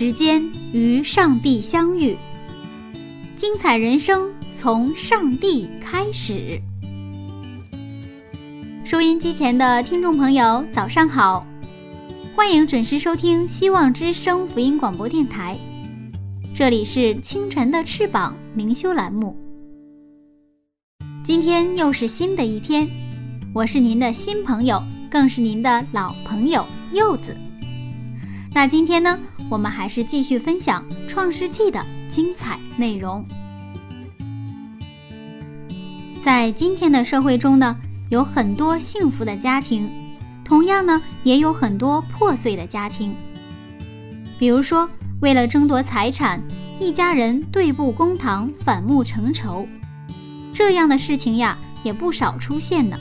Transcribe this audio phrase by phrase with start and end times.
[0.00, 2.16] 时间与上帝相遇，
[3.36, 6.58] 精彩人生从上帝开始。
[8.82, 11.46] 收音机前的听众朋友，早上好！
[12.34, 15.54] 欢迎准时收听希望之声福音广播电台，
[16.54, 19.36] 这里是清晨的翅膀灵修栏目。
[21.22, 22.88] 今天又是新的一天，
[23.52, 27.36] 我是您的新朋友，更是您的老朋友柚子。
[28.52, 33.24] 那今天呢，我们还是继续分享《创世纪》的精彩内容。
[36.22, 37.76] 在今天的社会中呢。
[38.10, 39.88] 有很多幸福的家庭，
[40.44, 43.14] 同样呢，也有很多破碎的家庭。
[44.36, 46.42] 比如说，为了争夺财产，
[46.80, 49.64] 一家人对簿公堂、反目成仇，
[50.52, 52.98] 这样的事情呀，也不少出现呢。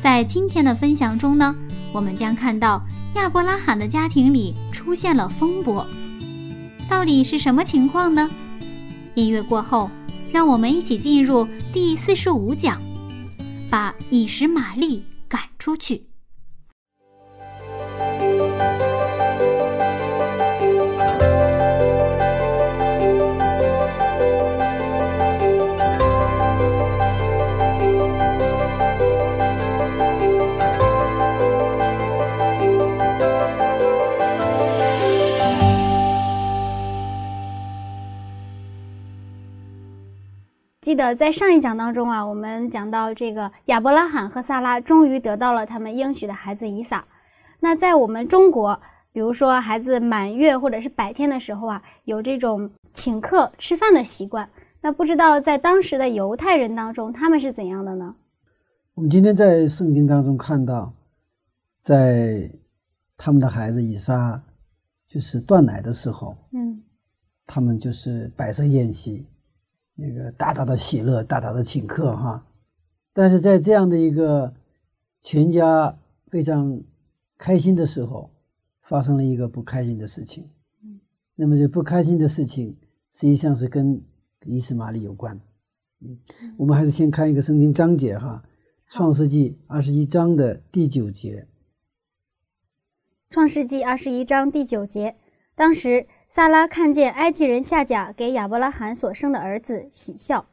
[0.00, 1.54] 在今天的分享中呢，
[1.92, 2.82] 我们将看到
[3.14, 5.84] 亚伯拉罕的家庭里出现了风波，
[6.88, 8.30] 到底是什么情况呢？
[9.14, 9.90] 音乐过后，
[10.32, 12.80] 让我们一起进入第四十五讲。
[13.68, 16.09] 把以实玛利赶出去。
[40.90, 47.06] 记得在上一讲当中啊，我们讲到这个亚伯拉罕和萨拉终于得到了他们应许的孩子以撒。
[47.60, 48.80] 那在我们中国，
[49.12, 54.50] 比如说孩子满月或者是百天的时候啊，有这种请客吃饭的习惯。
[54.80, 58.16] 那不知道在当时的犹太人当中，他们是怎样的呢？
[58.94, 60.92] 我们今天在圣经当中看到，
[61.84, 62.50] 在
[63.16, 64.42] 他们的孩子以撒
[65.06, 66.82] 就是断奶的时候，嗯，
[67.46, 69.29] 他们就是摆设宴席。
[70.00, 72.46] 那个大大的喜乐，大大的请客哈，
[73.12, 74.54] 但是在这样的一个
[75.20, 76.82] 全家非常
[77.36, 78.30] 开心的时候，
[78.80, 80.48] 发生了一个不开心的事情。
[80.82, 80.98] 嗯，
[81.34, 82.78] 那么这不开心的事情
[83.12, 84.02] 实际上是跟
[84.46, 85.38] 伊斯玛利有关。
[86.00, 86.18] 嗯，
[86.56, 88.42] 我们还是先看一个圣经章节哈，
[88.88, 91.46] 《创世纪》二十一章的第九节。
[93.34, 95.16] 《创世纪》二十一章第九节，
[95.54, 96.06] 当时。
[96.32, 100.46] 萨拉看见埃及人夏甲给亚伯拉罕所生的儿子喜笑，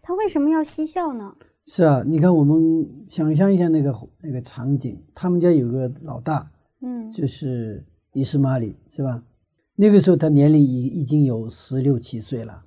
[0.00, 1.36] 他为什么要嬉笑呢？
[1.66, 9.22] 是啊，你看，我们想象一下那个那个场景，他们家有个老大，嗯，就是伊斯玛里，是吧？
[9.76, 12.62] 那个时候他年龄已已经有十六七岁了，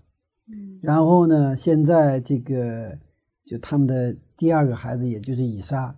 [0.48, 2.96] 嗯，然后呢，现在这个
[3.44, 5.96] 就他们的第二个孩子，也就是以撒，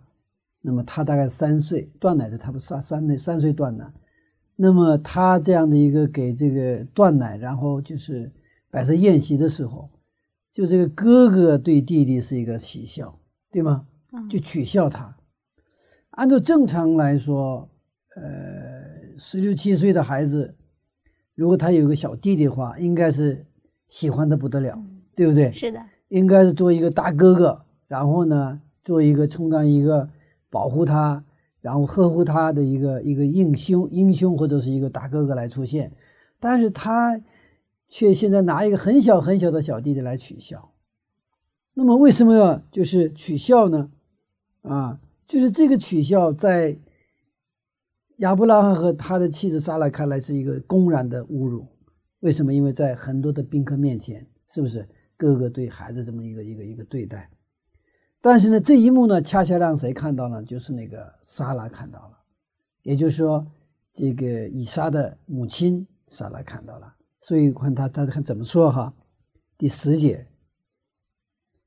[0.62, 3.92] 那么他大概三岁断奶的，他不三三岁三岁断奶。
[4.58, 8.32] 那么他这样的一个给这个断奶，然后就是
[8.72, 9.90] 摆设宴席的时候，
[10.52, 13.20] 就这个哥哥对弟弟是一个喜笑，
[13.52, 13.88] 对吗？
[14.30, 15.18] 就取笑他。
[16.12, 17.70] 按照正常来说，
[18.16, 20.56] 呃，十六七岁的孩子，
[21.36, 23.46] 如果他有个小弟弟的话，应该是
[23.90, 24.82] 喜欢的不得了，
[25.16, 25.52] 对不对？
[25.52, 30.10] 是的，应该是做一个大哥哥，然后呢，做一个充当一个
[30.50, 31.26] 保护他。
[31.66, 35.92] 然后呵护他的一个一个英雄英雄或者是一个大哥哥来出现，
[36.40, 37.20] 但是他
[37.90, 40.74] 却现在拿一个很小很小的小弟弟来取笑。
[41.74, 43.90] 那么为什么要就是取笑呢？
[44.62, 46.78] 啊，就是这个取笑在
[48.18, 51.66] 亚伯拉罕和他的妻子莎拉看来是一个公然的侮辱。
[52.20, 52.54] 为什么？
[52.54, 57.28] 因为在很多的宾客面前，是不是哥哥对孩子这么一个一个一个对待？
[58.26, 60.42] 但是呢，这一幕呢，恰恰让谁看到了？
[60.42, 62.18] 就是那个莎拉看到了，
[62.82, 63.46] 也就是说，
[63.94, 66.96] 这个以撒的母亲莎拉看到了。
[67.22, 68.92] 所以看他他看怎么说哈？
[69.60, 70.26] 第十节，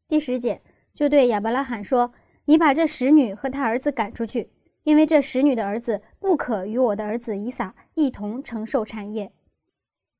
[0.08, 0.60] 第十节
[0.92, 2.12] 就对亚伯拉罕说
[2.46, 4.50] ：“你把这使女和她儿子赶出去，
[4.82, 9.30] 因为这使女的儿子不可与我的儿子以撒一同承受产业。”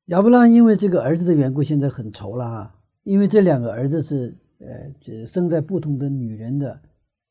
[0.07, 6.81] 亚伯拉罕因为这个儿子的缘故，现在很愁了啊，因为这两个儿子是呃，这生在不同的女人的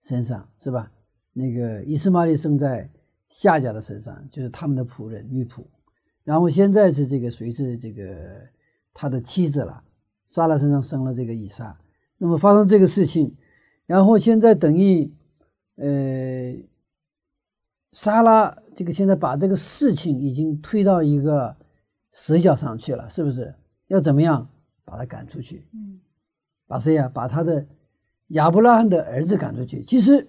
[0.02, 0.90] 身上，是吧？
[1.32, 2.90] 那个伊斯玛利生在
[3.28, 5.64] 夏家的身上，就是他们的仆人女仆。
[6.24, 8.48] 然后现在是这个谁是这个
[8.92, 9.84] 他的妻子了？
[10.28, 11.78] 莎拉身上生了这个以撒。
[12.18, 13.36] 那么发生这个事情，
[13.86, 15.10] 然后现在等于，
[15.76, 16.54] 呃，
[17.92, 21.56] 莎拉这个现在把这个事情已经推到一个
[22.12, 23.54] 死角上去了，是不是？
[23.86, 24.50] 要怎么样
[24.84, 25.66] 把他赶出去？
[25.72, 26.00] 嗯，
[26.68, 27.10] 把谁呀？
[27.12, 27.66] 把他的
[28.28, 29.82] 亚伯拉罕的儿子赶出去。
[29.82, 30.28] 其实，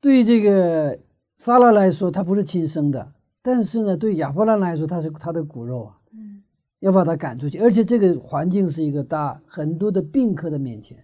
[0.00, 0.98] 对这个
[1.38, 3.12] 撒拉来说，他不是亲生的，
[3.42, 5.96] 但是呢，对亚伯拉罕来说，他是他的骨肉啊。
[6.12, 6.42] 嗯，
[6.80, 11.02] 要把他赶出去，而且这个环境是一个大很多的宾客的面前，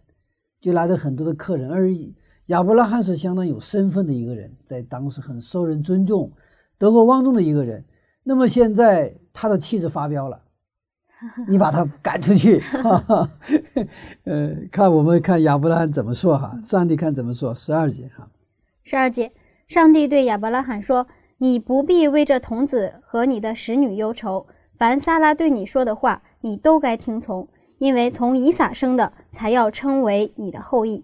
[0.60, 2.14] 就来了很多的客人，而已
[2.46, 6.30] 亚伯拉罕是相当有身份的一个人，在当时很受人尊重、
[6.76, 7.82] 德高望重的一个人。
[8.22, 10.42] 那么现在他的妻子发飙了。
[11.48, 13.30] 你把他赶出去， 哈哈，
[14.24, 18.28] 呃，看我们看亚伯拉罕怎么说哈，上帝看怎么说，十二节哈，
[18.84, 19.32] 十二节，
[19.66, 21.06] 上帝对亚伯拉罕说
[21.38, 24.46] ：“你不必为这童子和你的使女忧愁，
[24.76, 27.48] 凡撒拉对你说的话，你都该听从，
[27.78, 31.02] 因为从以撒生的才要称为你的后裔。”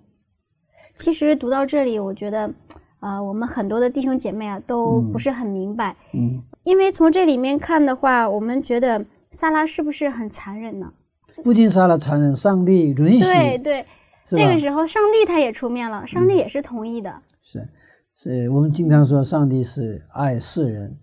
[0.94, 2.52] 其实读到这里，我觉得，
[3.00, 9.06] 啊，我们很多的弟兄姐妹啊，都不是很明白，嗯，因为从这里面看的话，我们觉得。
[9.32, 10.92] 萨拉是不是很残忍呢？
[11.42, 13.24] 不仅萨拉残忍，上帝允许。
[13.24, 13.86] 对对，
[14.24, 17.10] 这个时候上帝他也出面了，上帝也是同意的。
[17.40, 17.66] 是，
[18.14, 20.96] 是我们经常说上帝是爱世人，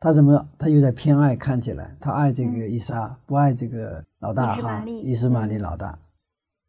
[0.00, 1.36] 他怎么他有点偏爱？
[1.36, 5.96] 看起来他爱这个伊莎，不爱这个老大哈，伊斯玛利老大。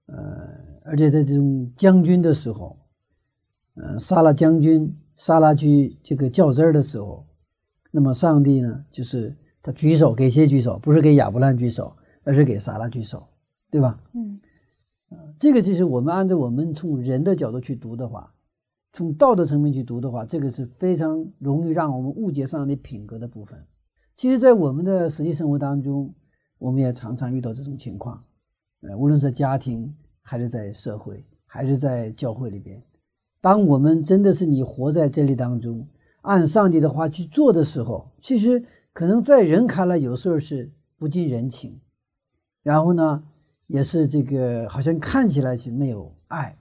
[0.06, 0.16] 呃，
[0.86, 2.78] 而且在这种将军的时候，
[3.76, 7.26] 嗯，杀了将军，萨拉去这个较真儿的时候，
[7.90, 9.36] 那么上帝呢，就是。
[9.62, 10.80] 他举手给谁举手？
[10.80, 13.28] 不是给亚伯兰举手，而是给撒拉举手，
[13.70, 14.02] 对吧？
[14.14, 14.40] 嗯，
[15.38, 18.34] 这个其实我们按照我们从人的角度去读的话，
[18.94, 23.60] 从道德层面去读的话，这个是非常容易让我们误解上帝品格的部分。
[24.16, 26.14] 其实，在我们的实际生活当中，
[26.58, 28.24] 我们也常常遇到这种情况，
[28.82, 32.82] 呃，无论是家庭，还是在社会，还是在教会里边，
[33.42, 35.86] 当我们真的是你活在这里当中，
[36.22, 38.64] 按上帝的话去做的时候，其实。
[39.00, 41.80] 可能在人看来，有时候是不近人情，
[42.62, 43.24] 然后呢，
[43.68, 46.60] 也是这个好像看起来是没有爱。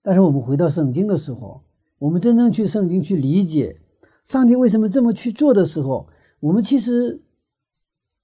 [0.00, 1.62] 但是我们回到圣经的时候，
[1.98, 3.82] 我们真正去圣经去理解
[4.24, 6.08] 上帝为什么这么去做的时候，
[6.40, 7.20] 我们其实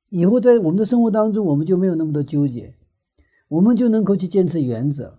[0.09, 2.75] 以后在我们的生活当中，我们就没有那么多纠结，
[3.49, 5.19] 我们就能够去坚持原则。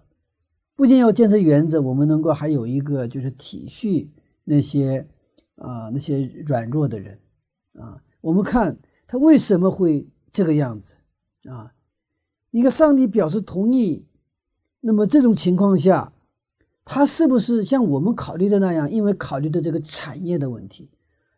[0.76, 4.08] 不仅要坚持原则，我们能够还有一个就是体恤
[4.46, 5.08] 那些
[5.58, 7.20] 啊那些软弱的人。
[7.78, 10.96] 啊，我们看他为什么会这个样子
[11.48, 11.74] 啊？
[12.50, 14.08] 一个上帝表示同意，
[14.82, 16.12] 那么这种情况下，
[16.84, 18.90] 他是不是像我们考虑的那样？
[18.90, 20.90] 因为考虑的这个产业的问题，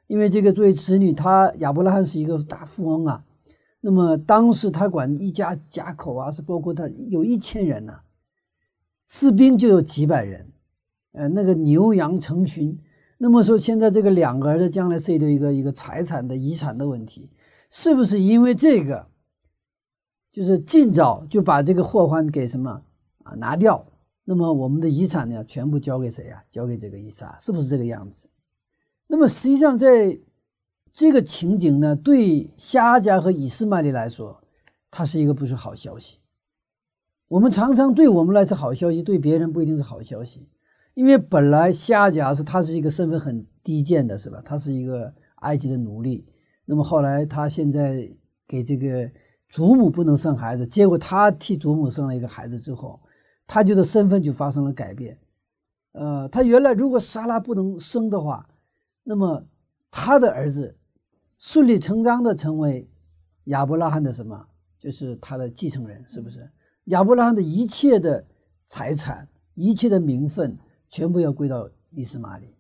[0.07, 3.25] 因为这个作为子女，他亚伯拉罕是一个大富翁啊。
[3.81, 7.99] 那么当时他管一家家口啊，是包括他有一千人呢，
[9.09, 10.53] 士兵就有几百人，
[11.11, 12.79] 呃，那个牛羊成群。
[13.17, 17.31] 那么说，现在这个两个儿子将来涉及到一个一个财产的遗产的问题，
[17.69, 19.07] 是不是因为这个，
[20.31, 22.83] 就是尽早就把这个祸患给什么
[23.23, 23.85] 啊拿掉？
[24.23, 26.43] 那么我们的遗产呢，全部交给谁啊？
[26.51, 28.27] 交给这个伊莎，是不是这个样子？
[29.07, 30.19] 那么实际上，在
[30.93, 34.43] 这个情景呢，对夏家和以斯玛利来说，
[34.91, 36.17] 它是一个不是好消息。
[37.29, 40.47] 我们常常对我们来说好消息，对别人不一定是好消息。
[40.97, 44.41] 因为本来夏甲是他是一个身份很低贱的，是吧？
[44.43, 46.27] 他是一个埃及的奴隶。
[46.65, 48.11] 那么后来他现在
[48.47, 49.07] 给这个
[49.47, 52.99] 祖母不能生孩子，结果他替祖母生了一个孩子之后，
[53.45, 55.19] 他就的身份就发生了改变。
[55.91, 58.49] 呃，他原来如果莎拉不能生的话，
[59.03, 59.45] 那么
[59.91, 60.77] 他的儿子
[61.37, 62.89] 顺理成章的成为
[63.43, 64.47] 亚伯拉罕的什么？
[64.79, 66.49] 就是他的继承人，是不是？
[66.85, 68.25] 亚伯拉罕的一切的
[68.65, 70.57] 财产，一切的名分。
[70.89, 72.55] 全部要归到伊斯玛里，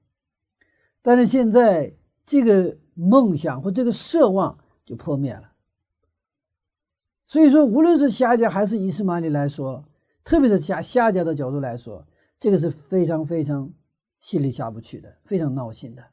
[1.01, 5.53] 但是现在这个梦想或这个奢望就破灭了。
[7.25, 9.85] 所以说，无论是夏家还是伊斯玛里来说，
[10.23, 12.05] 特别是夏夏家的角度来说，
[12.39, 13.71] 这个是非常非常
[14.19, 16.03] 心里下不去的，非常闹心的。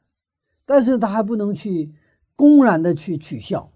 [0.65, 1.93] 但是他还不能去
[2.35, 3.71] 公然的去取笑。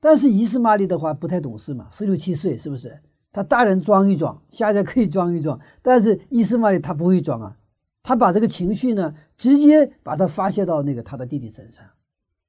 [0.00, 3.00] 但是伊斯玛里的话不太懂事嘛，十六七岁是不是？
[3.32, 7.56] 他大人装一装，夏家可以装一装，但是伊斯玛里他不会装啊。
[8.04, 11.86] 他把这个情绪呢，直接把它发泄到那个他的弟弟身上，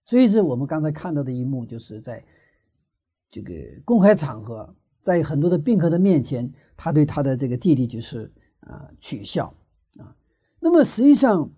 [0.03, 2.21] 所以是我们刚才看到的一幕，就是在
[3.31, 3.53] 这个
[3.85, 9.55] 公开场合，在很多的宾客的面前，他对他的这个弟弟就是啊取笑
[9.97, 10.13] 啊。
[10.59, 11.49] 那么实际上，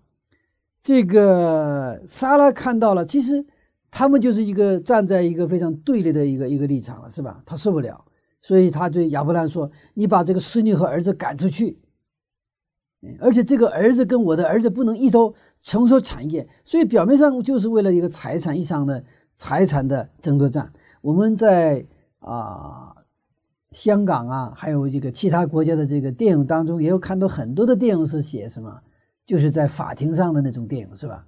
[0.80, 3.44] 这个莎拉看到了，其实
[3.90, 7.42] 他们就是一个站在一个非常对立的一个一个立场了，是吧？
[7.44, 8.04] 他受不了，
[8.40, 11.80] 所以他对亚伯兰说：“你把这个侍女和儿子赶出去。”
[13.20, 19.04] 而且这个儿子跟我的儿子不能一头承受产业，所以表面上就是为了一个财产一场的
[19.36, 20.72] 财产的争夺战。
[21.00, 21.86] 我们在
[22.18, 22.96] 啊
[23.70, 28.82] 香港啊，还有这个其他国家的这个电影当中，也有看到很多的电影是写什么，
[29.24, 31.26] 就是在法庭上的那种电影，是吧？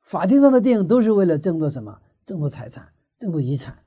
[0.00, 2.00] 法庭上的电影都是为了争夺什么？
[2.24, 2.88] 争夺财产，
[3.18, 3.78] 争夺遗产，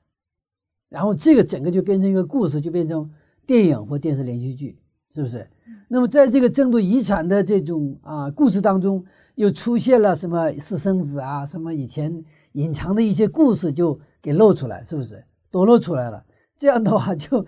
[0.88, 3.10] 然后这个整个就变成一个故事，就变成
[3.46, 4.78] 电影或电视连续剧，
[5.16, 5.48] 是不是？
[5.88, 9.02] 那么，在这个争夺遗产的这种啊故事当中，
[9.36, 15.24] 又出现了什么私生子啊，什么以前隐藏的一些故事就给露出来，是不是？
[15.50, 16.22] 都露出来了。
[16.58, 17.46] 这样的话，就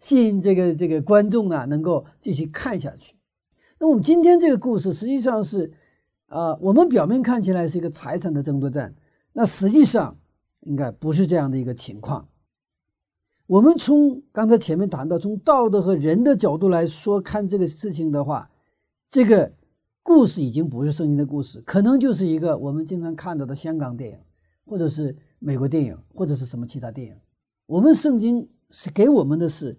[0.00, 3.14] 吸引这个这个观众呢，能够继续看下去。
[3.78, 5.72] 那我们今天这个故事实际上是，
[6.26, 8.96] 啊，我们表面看起来是一个财产的争夺战，
[9.32, 10.16] 那实际上
[10.62, 12.26] 应该不是这样的一个情况。
[13.46, 18.50] 我们从刚才前面谈到，从道德和人的角度来说看这个事情的话，
[19.08, 19.52] 这个
[20.02, 24.18] 故事已经不是圣经的故事，可能就是一个我们经常看到的香港电影，
[24.64, 27.14] 或者是美国电影，或者是什么其他电影。
[27.66, 29.78] 我们圣经是给我们的是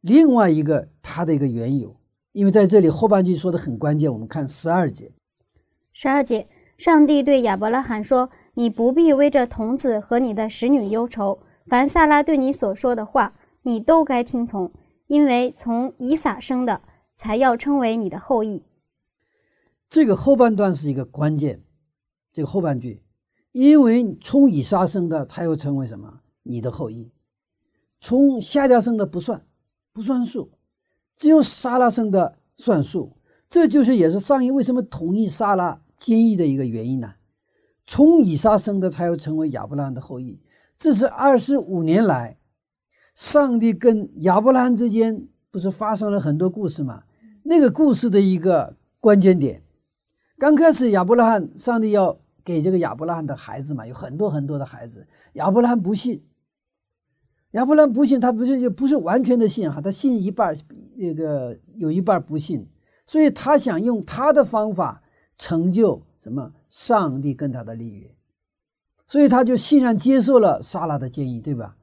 [0.00, 1.94] 另外一个它的一个缘由，
[2.32, 4.10] 因为在这里后半句说的很关键。
[4.10, 5.12] 我们看十二节，
[5.92, 14.72] 十二节，上帝对亚伯拉罕说：“你不必为这童子和你的使女忧愁。”凡萨拉对你所说的话，你都该听从，
[15.06, 16.82] 因为从以撒生的，
[17.14, 18.64] 才要称为你的后裔。
[19.88, 21.62] 这个后半段是一个关键，
[22.32, 23.02] 这个后半句，
[23.52, 26.20] 因为从以撒生的，才要成为什么？
[26.42, 27.12] 你的后裔。
[28.00, 29.46] 从夏家生的不算，
[29.92, 30.50] 不算数，
[31.16, 33.16] 只有撒拉生的算数。
[33.46, 37.14] 这就是也是上一为什么同意撒拉坚毅的一个原因呢？
[37.86, 40.41] 从以撒生的，才要成为亚伯拉罕的后裔。
[40.82, 42.36] 这是二十五年来，
[43.14, 47.04] 上帝跟亚伯拉罕之间不是发生了很多故事吗？
[47.44, 49.62] 那个故事的一个关键点，
[50.38, 55.06] 刚开始亚伯拉罕，上帝要给这个亚伯拉罕的孩子嘛，有很多很多的孩子。
[55.34, 56.24] 亚伯拉罕不信，
[57.52, 60.52] 亚伯拉罕不信，他不是就不是完全的信哈，他信一半，
[60.96, 62.68] 那个有一半不信，
[63.06, 65.00] 所以他想用他的方法
[65.38, 66.52] 成就什么？
[66.68, 68.12] 上帝跟他的立约。
[69.12, 71.76] 所以他就欣然接受了莎拉的建议，对吧？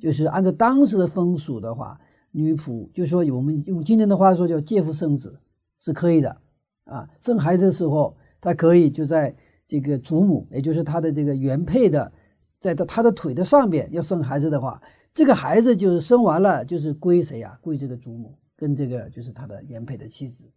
[0.00, 2.00] 就是按照当时的风俗的话，
[2.30, 5.40] 女仆就说我们用今天的话说叫借腹生子
[5.80, 6.40] 是可以的
[6.84, 7.08] 啊。
[7.18, 9.34] 生孩子的时候，他可以就在
[9.66, 12.12] 这个祖母，也就是他的这个原配的，
[12.60, 14.80] 在他他的腿的上边要生孩子的话，
[15.12, 17.58] 这个孩子就是生完了就是归谁呀？
[17.60, 20.48] 归这个祖母跟这个就是他的原配的妻子。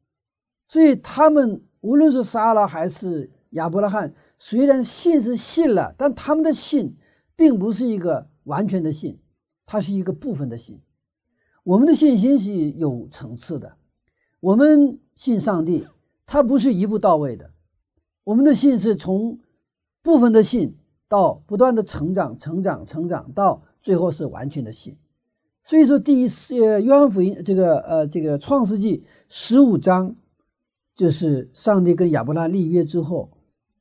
[0.67, 4.13] 所以他们无论是莎拉还是亚伯拉罕。
[4.41, 6.95] 虽然信是信了，但他们的信
[7.35, 9.19] 并不是一个完全的信，
[9.65, 10.79] 它是一个部分的信。
[11.63, 13.75] 我们的信心是有层次的，
[14.39, 15.85] 我们信上帝，
[16.25, 17.51] 它不是一步到位的。
[18.23, 19.39] 我们的信是从
[20.01, 20.77] 部分的信
[21.09, 24.95] 到不断的成长、成长、成长，到最后是完全的信。
[25.65, 30.15] 所以说，第一次约翰福音这个呃这个创世纪十五章，
[30.95, 33.31] 就是上帝跟亚伯拉立约之后。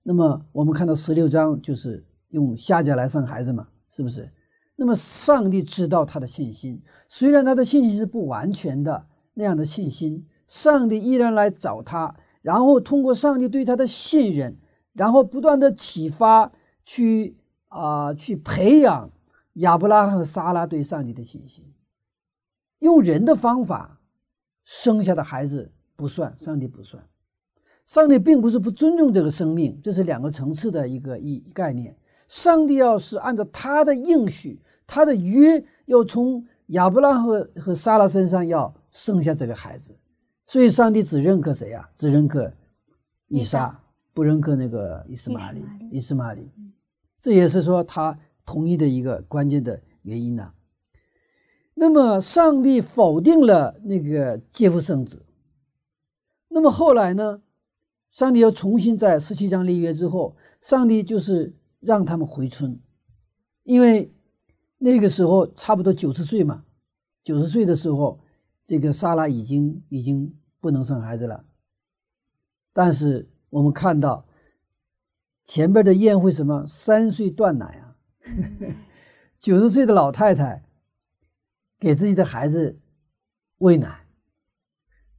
[0.08, 4.32] 那么我们看到十六章就是用下家来生孩子嘛，是不是？
[4.74, 14.58] 那么上帝知道他的信心，虽然他的信心是不完全的那样的信心，上帝依然来找他，然后通过上帝对他的信任，
[14.94, 16.50] 然后不断的启发，
[16.82, 17.36] 去
[17.66, 19.10] 啊去培养
[19.56, 21.70] 亚伯拉罕和撒拉对上帝的信心。
[22.78, 24.00] 用人的方法
[24.64, 27.06] 生下的孩子不算，上帝不算。
[27.88, 31.97] 上帝并不是不尊重这个生命，这是两个层次的一个一概念。
[32.28, 39.97] 上帝要是按照他的应许，他的约，要从亚伯拉罕和和撒拉身上要生下这个孩子，
[40.47, 41.88] 所以上帝只认可谁呀？
[41.97, 42.52] 只认可
[43.28, 45.64] 以撒，不认可那个伊斯玛利。
[45.90, 46.52] 伊斯玛利，
[47.18, 50.52] 这也是说他同意的一个关键的原因呢。
[51.73, 55.25] 那么上帝否定了那个接父生子，
[56.49, 57.40] 那么后来呢？
[58.10, 62.80] 上帝要重新在十七章立约之后，上帝就是让他们回村，
[63.62, 64.12] 因为
[64.78, 66.64] 那个时候差不多九十岁嘛，
[67.22, 68.20] 九十岁的时候，
[68.64, 71.44] 这个莎拉已经已经不能生孩子了。
[72.72, 74.26] 但是我们看到
[75.44, 77.96] 前边的宴会，什么三岁断奶啊，
[79.38, 80.64] 九十岁的老太太
[81.78, 82.80] 给自己的孩子
[83.58, 84.07] 喂奶。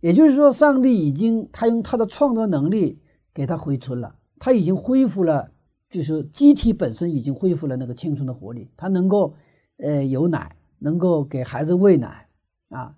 [0.01, 3.01] 也就是说，上帝已经他用他的创造能力
[3.34, 5.51] 给他回春了，他已经恢复了，
[5.89, 9.34] 就是机体本身已经恢复了那个青春的活力，他能够
[9.77, 12.27] 呃有奶，能够给孩子喂奶
[12.70, 12.96] 啊。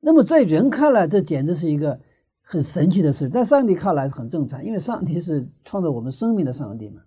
[0.00, 2.00] 那么在人看来，这简直是一个
[2.40, 7.02] 很神奇的事，在上帝看来很正常，因为上帝是创造我们生命的上帝嘛。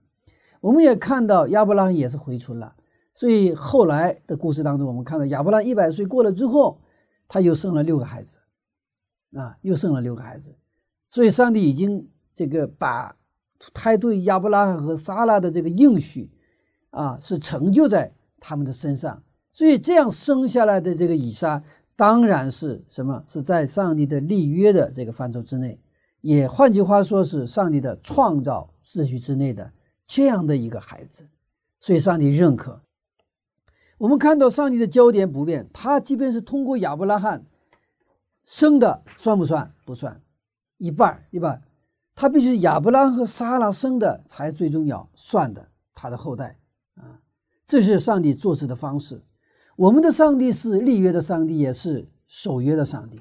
[0.61, 2.75] 我们也看到亚伯拉罕也是回春了，
[3.13, 6.81] 所以后来的故事当中，我们看到亚伯拉罕一百岁过了之后，
[7.27, 8.39] 他又生了六个孩子。
[9.37, 10.55] 啊，又生了六个孩子，
[11.11, 13.15] 所以上帝已经这个把
[13.71, 16.31] 他对亚伯拉罕和撒拉的这个应许
[16.89, 19.21] 啊，是成就在他们的身上。
[19.53, 21.61] 所以这样生下来的这个以撒，
[21.95, 23.23] 当然是什么？
[23.27, 25.79] 是在上帝的立约的这个范畴之内，
[26.21, 29.71] 也换句话说是上帝的创造秩序之内的
[30.07, 31.27] 这样的一个孩子。
[31.79, 32.81] 所以上帝认可。
[33.99, 37.45] 我们看到上帝的焦点不变，他即便是通过亚伯拉罕。
[38.47, 39.75] 生的算不算？
[39.83, 40.21] 不算，
[40.77, 41.61] 一半一半。
[42.15, 46.57] 他必须亚伯拉和撒拉生的才最重要，算的他的后代
[46.95, 47.19] 啊。
[47.65, 49.21] 这是上帝做事的方式。
[49.75, 53.19] 我们的上帝是立约的上帝，也是守约的上帝。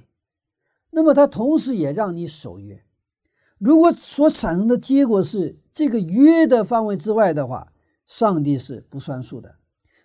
[0.91, 2.85] 那么他同时也让你守约。
[3.59, 7.73] 如果所产生的结果是这个约的范围之外的话，
[8.07, 9.57] 上帝是不算数的。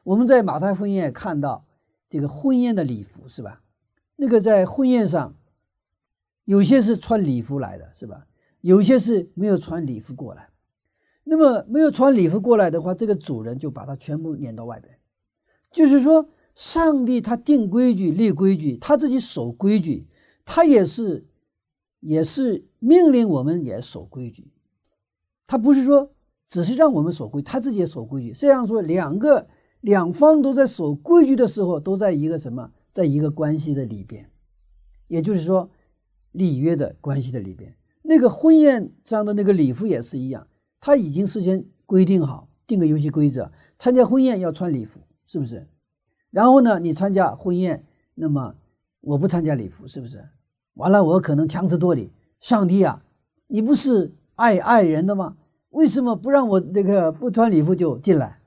[0.03, 1.67] 我们在马太福音也看到
[2.09, 3.60] 这个婚宴的礼服，是吧？
[4.21, 5.35] 那个在婚宴上，
[6.45, 8.27] 有些是穿礼服来的，是吧？
[8.61, 10.49] 有些是没有穿礼服过来。
[11.23, 14.99] 那么没有穿礼服过来的话，这个主人就把他全部撵到外边。
[15.71, 20.07] 就是说，上帝他定规矩、立规矩，他自己守规矩，
[20.45, 21.25] 他也是
[22.01, 24.51] 也是命令我们也守规矩。
[25.47, 26.11] 他不是说
[26.47, 28.33] 只是让我们守规，他自己也守规矩。
[28.33, 29.47] 这样说，两个
[29.79, 32.71] 两方都在守规矩的时候，都在一个什么？
[32.91, 34.29] 在一个关系的里边，
[35.07, 35.69] 也就是说，
[36.31, 40.47] 礼约的关系的里边，那个婚宴上的那个礼服也是一样，
[40.79, 45.67] 他已经事先规定好，定个游戏规则，参加婚宴要穿礼服，是不是？
[46.29, 48.55] 然后呢，你参加婚宴，那么
[49.01, 50.29] 我不参加礼服，是不是？
[50.75, 52.13] 完了，我可能强词夺理。
[52.39, 53.03] 上帝啊，
[53.47, 55.37] 你不是爱爱人的吗？
[55.69, 58.41] 为什么不让我这个不穿礼服就进来？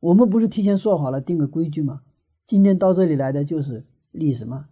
[0.00, 2.02] 我们不是提前说好了，定个规矩吗？
[2.46, 4.66] 今天到这里来的就是立什么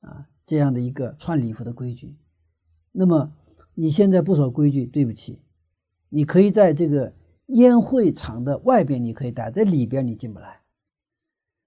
[0.00, 2.16] 啊这样的一个穿礼服的规矩。
[2.92, 3.32] 那么
[3.74, 5.42] 你现在不守规矩，对不起，
[6.08, 7.12] 你可以在这个
[7.46, 10.62] 宴会场的外边，你可以待在里边，你进不来。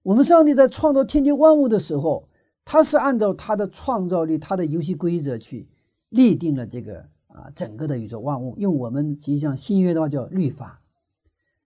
[0.02, 2.28] 我们上帝在创造天地万物的时候，
[2.66, 5.70] 他是按照他的创造力、他的游戏规则去
[6.10, 8.58] 立定了这个啊整个的宇宙万物。
[8.58, 10.82] 用我们实际上新约的话叫律法。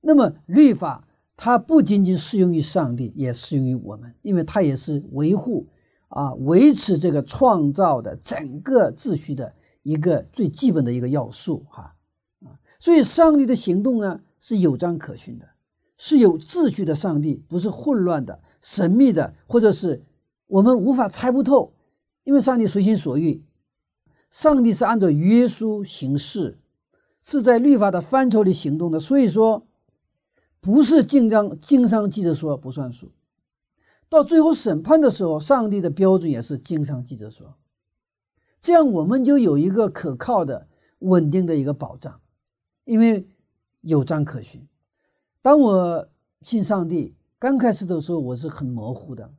[0.02, 1.08] 那么律法。
[1.38, 5.68] 它不仅仅适用于上帝，也适用于我们，因为它也是维护
[6.08, 11.94] 啊、维持这个创造的整个秩序的一个最基本的一个要素哈
[12.46, 12.56] 啊。
[12.80, 15.46] 所以，上帝的行动呢是有章可循的，
[15.98, 16.96] 是有秩序的。
[16.96, 20.06] 上帝不是混乱的、神秘的，或者是
[20.48, 21.74] 我们无法猜不透，
[22.24, 23.44] 因为上帝随心所欲，
[24.30, 26.58] 上帝是按照约束行事，
[27.22, 29.02] 是在律法的范畴里行动的。
[29.02, 29.65] 所以说。
[30.66, 33.12] 不是经章经商记者说不算数，
[34.10, 37.54] 到最后审判的时候，上帝的标准也是经商记者说，
[38.60, 42.20] 这样我们就有一个可靠的、稳定的一个保障，
[42.84, 43.28] 因为
[43.82, 44.68] 有章可循。
[45.44, 46.10] 当我
[46.42, 49.32] 信上帝刚开始的时候，我是很模糊的，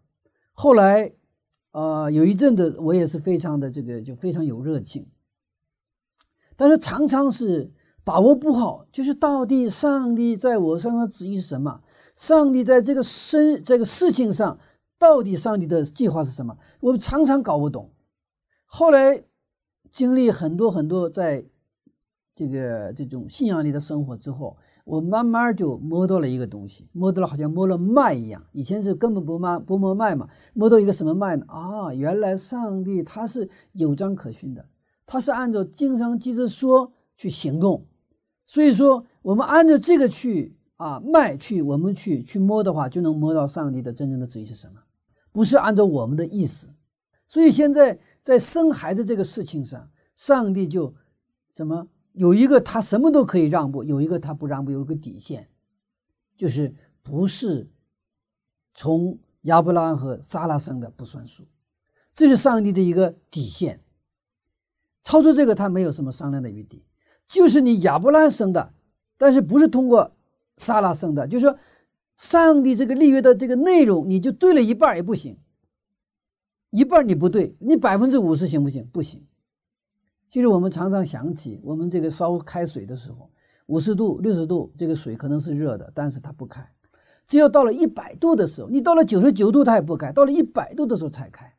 [0.52, 1.12] 后来，
[1.72, 5.08] 啊，有一阵子我也是非常的这个就非常有热情，
[6.54, 7.72] 但是常常是。
[8.06, 11.80] 把握不好，就是到底上帝在我身上旨意是什么？
[12.14, 14.60] 上帝在这个生这个事情上，
[14.96, 16.56] 到底上帝的计划是什么？
[16.78, 17.90] 我们常常搞不懂。
[18.64, 19.24] 后来
[19.90, 21.44] 经历很多很多，在
[22.32, 28.40] 这个这种信仰里的生活之后，我慢慢就摸到了一个东西，摸到了好像摸了脉一样。
[28.52, 31.44] 以前是根本不摸不摸脉嘛，摸到一个什么脉呢？
[31.48, 34.64] 啊，原来上帝他是有章可循的，
[35.04, 37.84] 他是按照经上记着说去行动。
[38.46, 44.80] 所以说，我们按照这个去啊卖去，我们去去摸的话，就能摸到上帝的真正的旨意是什么，
[45.32, 46.68] 不是按照我们的意思。
[47.26, 50.94] 所以现在在生孩子这个事情上，上帝就
[51.52, 55.48] 怎么有一个他什么都可以让步，有一个他不让步，有一个底线，
[56.37, 57.68] 就是不是
[58.72, 61.44] 从亚伯拉罕和撒拉生的不算数，
[62.14, 63.82] 这是上帝的一个底线。
[65.02, 66.86] 超出这个，他没有什么商量的余地。
[67.26, 68.72] 就是你亚伯拉罕生的，
[69.18, 70.12] 但是不是通过
[70.56, 71.58] 撒拉生的，就是说
[72.16, 75.38] 上帝这个立约的这个内容，你就对了一半也不行，
[76.70, 78.86] 一半你不对，你百分之五十行不行？
[78.92, 79.26] 不行。
[80.28, 83.30] 其实我们常常想起，我们这个烧开水的时候，
[83.66, 86.68] 五十度、六十度，这个水可能是热的，但是它不开。
[87.28, 91.54] 只有到了一百度的时候，你到了九十九度它也不开，到了一百度的时候才开。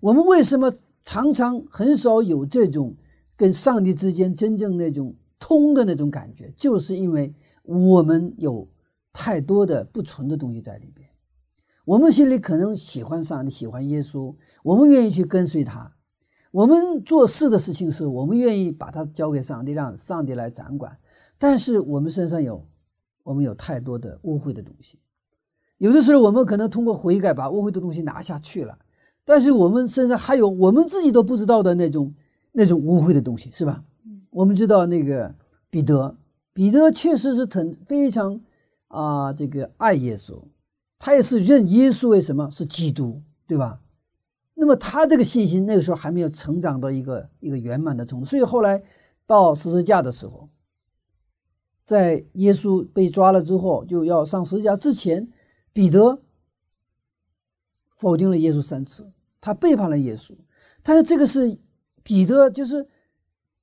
[0.00, 0.72] 我们为什么
[1.04, 2.96] 常常很少有这种
[3.36, 6.52] 跟上帝之间真正那种通的那种感觉？
[6.56, 8.68] 就是因为我们有
[9.12, 11.08] 太多的不纯的东西在里边。
[11.84, 15.92] 我们心里可能喜欢上帝，喜欢耶稣，我们愿意去跟随他。
[16.50, 20.96] 我们做事的事情是我们愿意把它交给上帝，让上帝来掌管。
[21.36, 22.66] 但是我们身上有，
[23.24, 24.98] 我们有太多的污秽的东西。
[25.78, 28.78] 有的时候我们可能通过悔改把污秽的东西拿下去了，
[29.24, 32.14] 但是我们身上还有我们自己都不知道的那种
[32.56, 33.84] 那种污秽的东西，是吧？
[34.30, 35.34] 我们知道那个
[35.70, 36.16] 彼得，
[36.52, 38.40] 彼得确实是很非常
[38.86, 40.40] 啊，这个爱耶稣，
[40.98, 43.80] 他也是认耶稣为什么是基督，对吧？
[44.54, 48.80] 那么他这个信心那个时候还没有成长到一个一个圆满的程度，所以后来
[49.26, 50.48] 到十字架的时候，
[51.84, 55.28] 在耶稣被抓了之后，就要上十字架之前，
[55.72, 56.22] 彼得
[57.96, 60.36] 否定了耶稣三次，他背叛了耶稣。
[60.84, 61.58] 但是这个是
[62.04, 62.86] 彼得，就是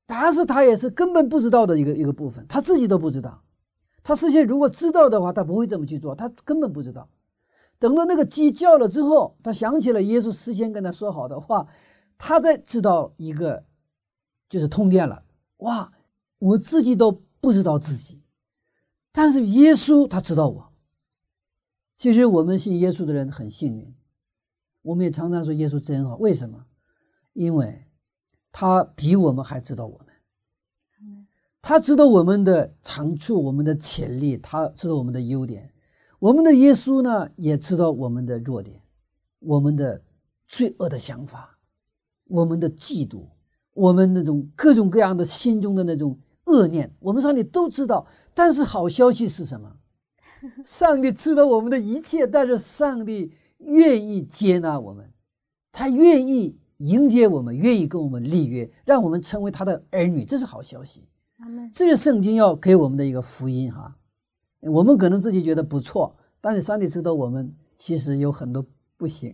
[0.05, 3.43] 打死他也是根本不知道的一个一个部分，他自己都不知道。
[4.03, 7.07] 他事先如果知道的话，他不会这么去做，他根本不知道。
[7.77, 11.67] 等到那个鸡叫了之后，他想起了耶稣事先跟他说好的话，
[12.17, 13.63] 他才知道一个
[14.49, 15.23] 就是通电了。
[15.57, 15.93] 哇，
[16.39, 18.21] 我自己都不知道自己，
[19.11, 20.71] 但是耶稣他知道我。
[21.95, 23.93] 其实我们信耶稣的人很幸运，
[24.81, 26.15] 我们也常常说耶稣真好。
[26.17, 26.65] 为什么？
[27.33, 27.85] 因为
[28.51, 30.07] 他比我们还知道我们，
[31.61, 35.73] 他知道我们的长处、我们的潜力，他知道我们的优点。
[36.19, 38.81] 我们的耶稣呢，也知道我们的弱点，
[39.39, 40.03] 我们的
[40.47, 41.57] 罪恶的想法，
[42.25, 43.25] 我们的嫉妒，
[43.73, 48.05] 我们那种各种各样的心中的那种恶念，我们上帝都知道。
[48.35, 49.77] 但是好消息是什么？
[50.63, 55.11] 上帝知道我们的一切，但是上帝愿意接纳我们，
[55.71, 61.07] 他愿意迎接我们，愿意跟我们立约，让我们成为他的儿女，这是好消息。
[61.73, 63.95] 这是圣经要给我们的一个福音哈。
[64.61, 68.65] 我们可能自己觉得不错，但是上帝知道我们其实有很多
[68.97, 69.33] 不行。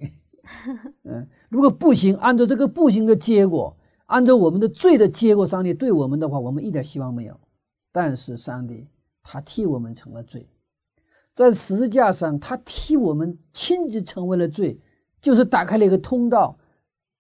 [1.04, 7.38] 嗯，如果不行，按照这个不行的结果，按照我们的罪的结果，上帝对我们的话，我们一点希望没有。
[7.92, 8.88] 但是上帝
[9.24, 10.48] 他替我们成了罪，
[11.34, 14.80] 在十字架上，他替我们亲自成为了罪，
[15.20, 16.58] 就是打开了一个通道，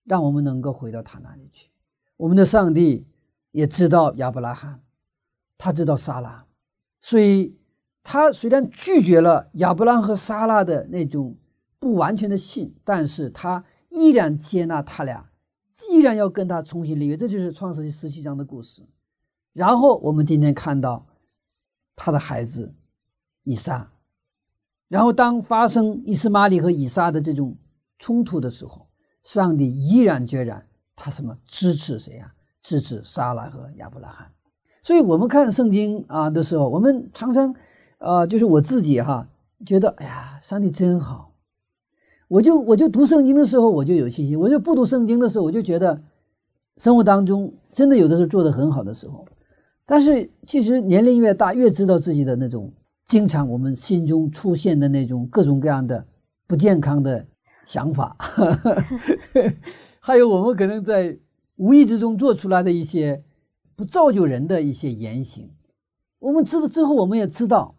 [0.07, 1.69] 让我们能够回到他那里去。
[2.15, 3.05] 我们的上帝
[3.51, 4.81] 也知道亚伯拉罕，
[5.59, 6.47] 他知道撒拉，
[6.99, 7.55] 所以。
[8.09, 11.35] 他虽然拒绝了亚伯拉罕和撒拉的那种
[11.77, 15.29] 不完全的信，但是他依然接纳他俩，
[15.91, 17.17] 依然要跟他重新立约。
[17.17, 18.81] 这就是创世纪十七章的故事。
[19.51, 21.05] 然后我们今天看到
[21.97, 22.73] 他的孩子
[23.43, 23.91] 以撒，
[24.87, 27.57] 然后当发生伊斯玛利和以撒的这种
[27.99, 28.86] 冲突的时候，
[29.27, 32.31] 上帝毅然决然，他什么支持谁呀？
[32.63, 34.31] 支持撒拉和亚伯拉罕。
[34.81, 37.53] 所以我们看圣经啊的时候，我们常常。
[37.99, 39.27] 啊，就是我自己哈，
[39.65, 41.33] 觉得哎呀，上帝真好。
[42.27, 45.99] 我就我就读圣经的时候，我就有信心；我就不读圣经的时候，我就觉得
[46.77, 49.25] 生活当中真的有的是做得很好的时候。
[49.87, 52.71] 但是其实年龄越大，越知道自己的那种
[53.07, 56.05] 经常我们心中出现的那种各种各样的
[56.45, 57.25] 不健康的
[57.67, 58.15] 想法，
[59.99, 61.19] 还有我们可能在
[61.57, 63.25] 无意之中做出来的一些
[63.75, 65.51] 不造就人的一些言行。
[66.19, 67.75] 我们知道之后，我们也知道。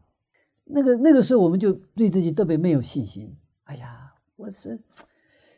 [0.64, 3.35] 那个那个时候，我们就对自己特别没有信心。
[3.64, 4.79] 哎呀，我是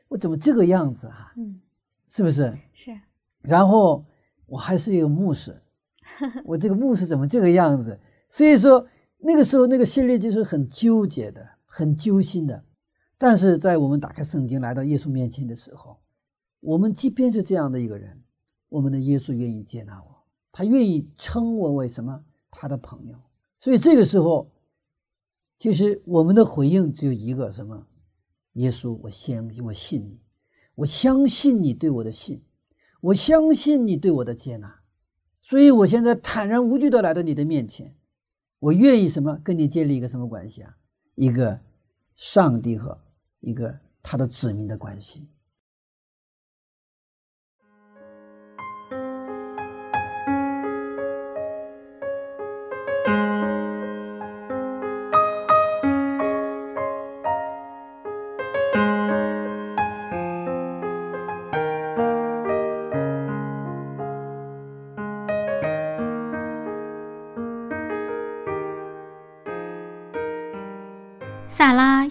[0.07, 1.33] 我怎么这个样子啊？
[1.37, 1.61] 嗯，
[2.07, 2.57] 是不是？
[2.73, 2.97] 是。
[3.43, 4.05] 然后
[4.47, 5.61] 我还是一个牧师，
[6.47, 7.99] 我这个牧师怎么这个样子？
[8.29, 8.87] 所以说
[9.19, 12.63] 那个时候那个心里就是很纠结的，很揪心的。
[13.21, 15.99] 但是在我们打开圣经来到耶稣面前的时候，
[16.61, 18.23] 我们即便是这样的一个人，
[18.71, 22.25] 我们的耶稣愿意接纳我，他愿意称我为什么？
[22.51, 23.19] 他的朋友。
[23.59, 24.51] 所以这个时候。
[25.59, 27.87] 其实我们的回应只有一个什么？
[28.55, 30.19] 耶稣，我相信，我信你，
[30.75, 32.43] 我相信你对我的信，
[33.03, 34.81] 我相信你对我的接纳，
[35.43, 37.95] 所以我现在坦然无惧的来到你的面前，
[38.59, 39.39] 我愿意什么？
[39.45, 40.79] 跟你建立一个什么关系啊？
[41.15, 41.61] 一个
[42.17, 42.99] 上帝和
[43.41, 45.29] 一个他的子民的关系。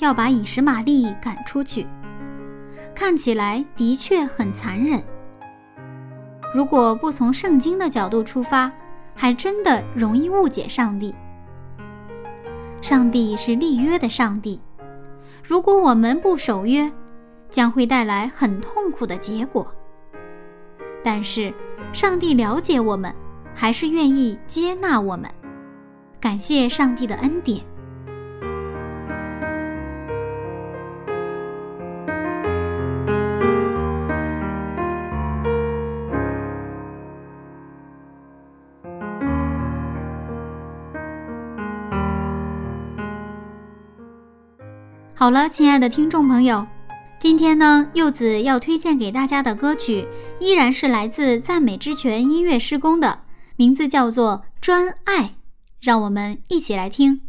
[0.09, 1.85] 要把以实玛利赶出去，
[2.95, 4.99] 看起来的确很残忍。
[6.51, 8.71] 如果不从圣经的角度出发，
[9.13, 11.13] 还真的容易误解上帝。
[12.81, 14.59] 上帝是立约的上帝，
[15.43, 16.91] 如果我们不守约，
[17.47, 19.71] 将会带来很痛苦的结果。
[21.03, 21.53] 但是，
[21.93, 23.13] 上帝了解我们，
[23.53, 25.29] 还是愿意接纳我们。
[26.19, 27.63] 感谢上帝的恩典。
[45.19, 46.65] 好了，亲爱的听众朋友，
[47.19, 50.07] 今天呢，柚子要推荐给大家的歌曲
[50.39, 53.19] 依然是来自赞美之泉音乐施工的，
[53.57, 55.23] 名字叫做《专爱》，
[55.81, 57.19] 让我们一起来听。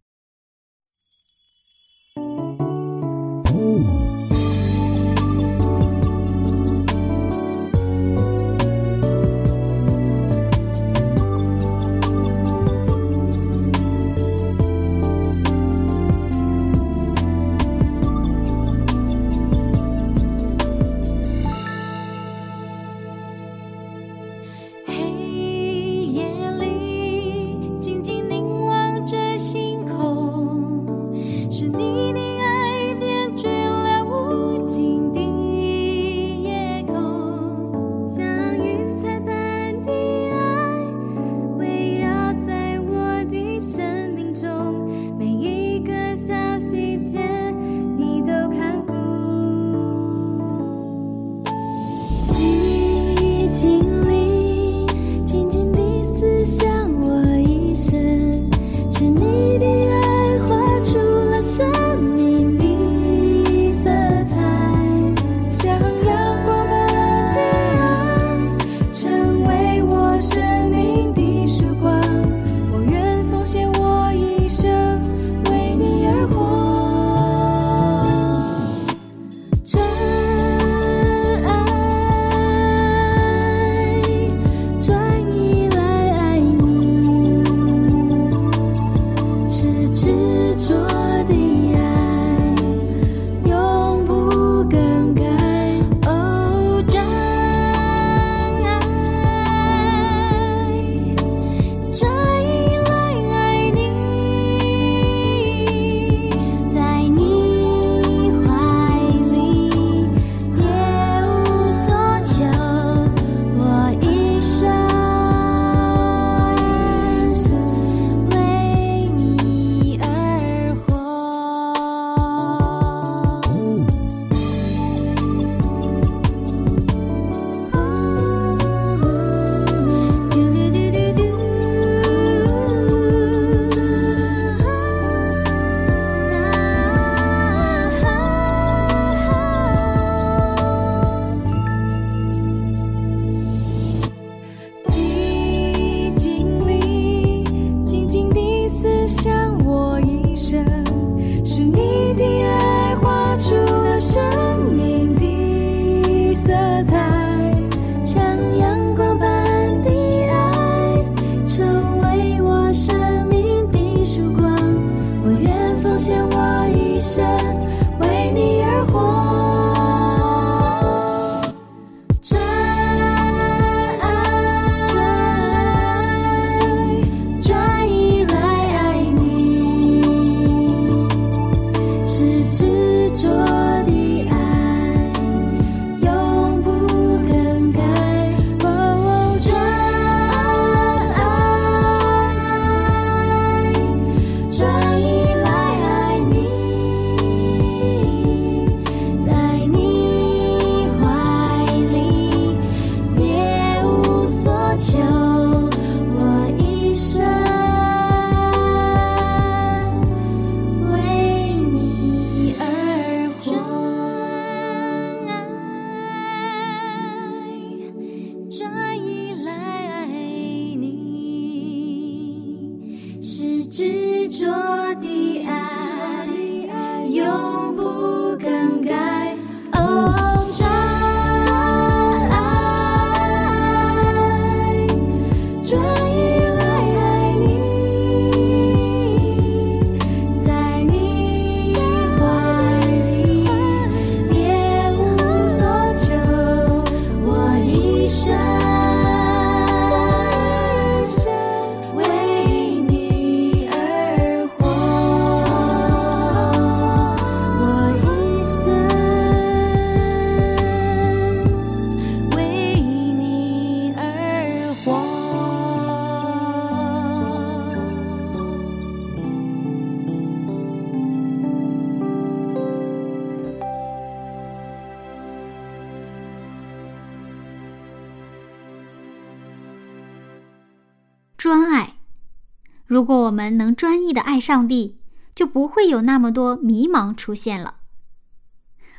[283.01, 284.99] 如果我们能专一的爱上帝，
[285.35, 287.77] 就不会有那么多迷茫出现了。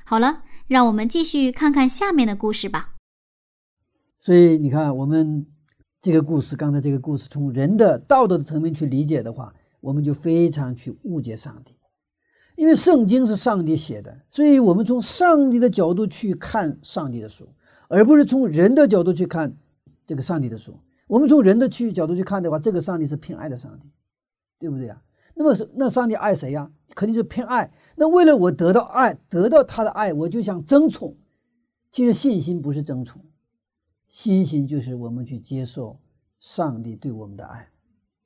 [0.04, 2.96] 好了，让我们继续看看下面的故事吧。
[4.18, 5.46] 所以你看，我们
[6.02, 11.78] 这个故事，刚才这个故事，从人的道德的层面去理解的话，我们就非常去误解上帝。
[12.56, 17.48] 因为圣经是上帝写的，所以我们从上帝的角度去看上帝的书，
[17.88, 19.56] 而不是从人的角度去看
[20.08, 20.80] 这个上帝的书。
[21.12, 23.92] 我们从人的去角度去看的话，这个上帝是偏爱的上帝，
[24.58, 25.04] 对不对啊？
[25.36, 26.72] 那么是那上帝爱谁呀？
[26.96, 27.70] 肯定是偏爱。
[27.98, 31.18] 那为了我得到爱，得到他的爱，我就想争宠。
[31.92, 33.26] 其实信心不是争宠。
[34.08, 36.00] 信心就是我们去接受
[36.40, 37.70] 上帝对我们的爱，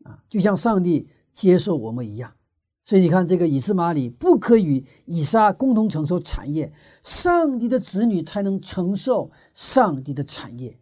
[0.04, 2.36] 啊，就像上帝接受我们一样。
[2.84, 6.72] 所以你看，这个以斯玛里不可与以撒共同承受产业，
[7.02, 10.78] 上帝的子女才能承受上帝的产业。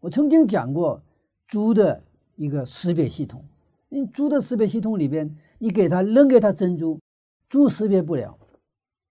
[0.00, 1.02] 我曾经讲过
[1.46, 2.02] 猪的
[2.34, 3.44] 一个识别系统，
[3.88, 7.00] 因为猪的识别系统里边，你给它扔给它珍珠，
[7.48, 8.38] 猪识别不了，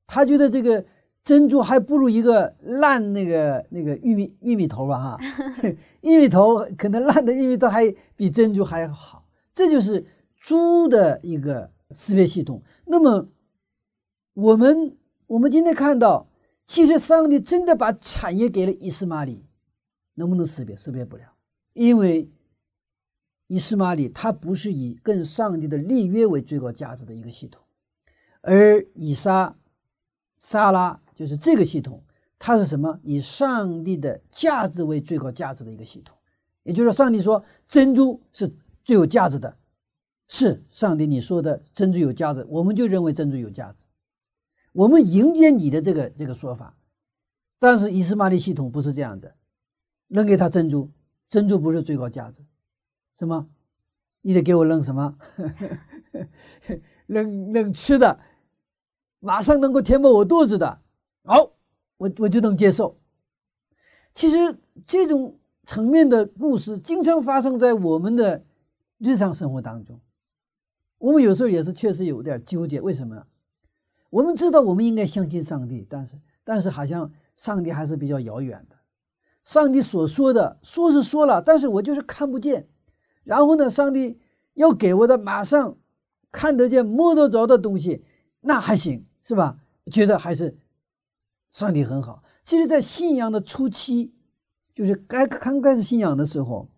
[0.08, 0.86] 它觉得这个。
[1.26, 5.20] 珍珠还不如一个烂那个那个玉米玉米头吧哈，
[6.02, 10.06] 玉米头可能烂的玉米头还比珍珠还好，这就是
[10.38, 12.62] 猪的一个识别系统。
[12.86, 13.28] 那么
[14.36, 14.96] 我们
[15.26, 16.28] 我们今天看到，
[16.68, 19.48] 其实上帝真的把产业给了伊斯玛里，
[20.14, 20.76] 能不能识别？
[20.76, 21.24] 识别不了，
[21.76, 22.32] 因为
[23.46, 27.62] 伊斯玛里他不是以跟上帝的立约为最高价值的一个系统，
[28.42, 29.56] 而以撒、
[30.38, 31.00] 撒拉。
[31.16, 32.04] 就是这个系统，
[32.38, 33.00] 它是什么？
[33.02, 36.18] 以上帝的价值为最高价值的一个系统。
[36.64, 39.58] 也就是说，上帝说珍珠是最有价值的，
[40.28, 43.86] 是上帝你说的珍珠有价值，我们就认为珍珠有价值，
[44.74, 46.78] 我们迎接你的这个这个说法。
[47.60, 49.36] 但是以斯玛利系统不是这样子，
[50.10, 50.92] 扔给他珍珠，
[51.30, 52.42] 珍珠不是最高价值，
[53.18, 53.48] 什么？
[54.22, 55.18] 你得给我扔什么？
[57.08, 58.20] 扔扔吃的，
[59.20, 60.82] 马上能够填饱我肚子的。
[61.24, 61.52] 好，
[61.98, 62.98] 我我就能接受。
[64.14, 64.58] 其实
[64.88, 68.46] 这种层面的故事经常发生在我们的
[68.98, 70.00] 日常生活当中。
[70.98, 73.28] 我们有时候也是确实有点纠结，为什么？
[74.10, 78.76] 我们知道我们应该相信上帝，但是但是好像上帝还是比较遥远的。
[79.46, 82.68] 上帝所说的说是说了，但是我就是看不见。
[83.24, 84.20] 然后呢，上帝
[84.56, 85.78] 要给我的马上
[86.32, 88.04] 看得见、摸得着的东西，
[88.42, 89.60] 那还行是吧？
[89.90, 90.58] 觉得还是。
[91.52, 92.24] 上帝很好。
[92.44, 94.14] 其实，在信仰的初期，
[94.74, 96.70] 就是该刚开始信仰的时候，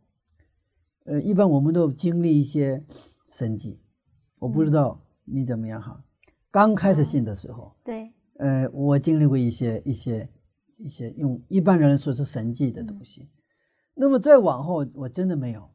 [1.05, 2.85] 呃，一般我们都经历一些
[3.31, 3.79] 神迹。
[4.39, 6.03] 我不知道你怎么样哈。
[6.51, 10.29] 刚开始信的时候，对，呃，我经历过一些一些
[10.77, 13.29] 一些用一般人来说是神迹的东西。
[13.93, 15.69] 那么再往后，我真的没有，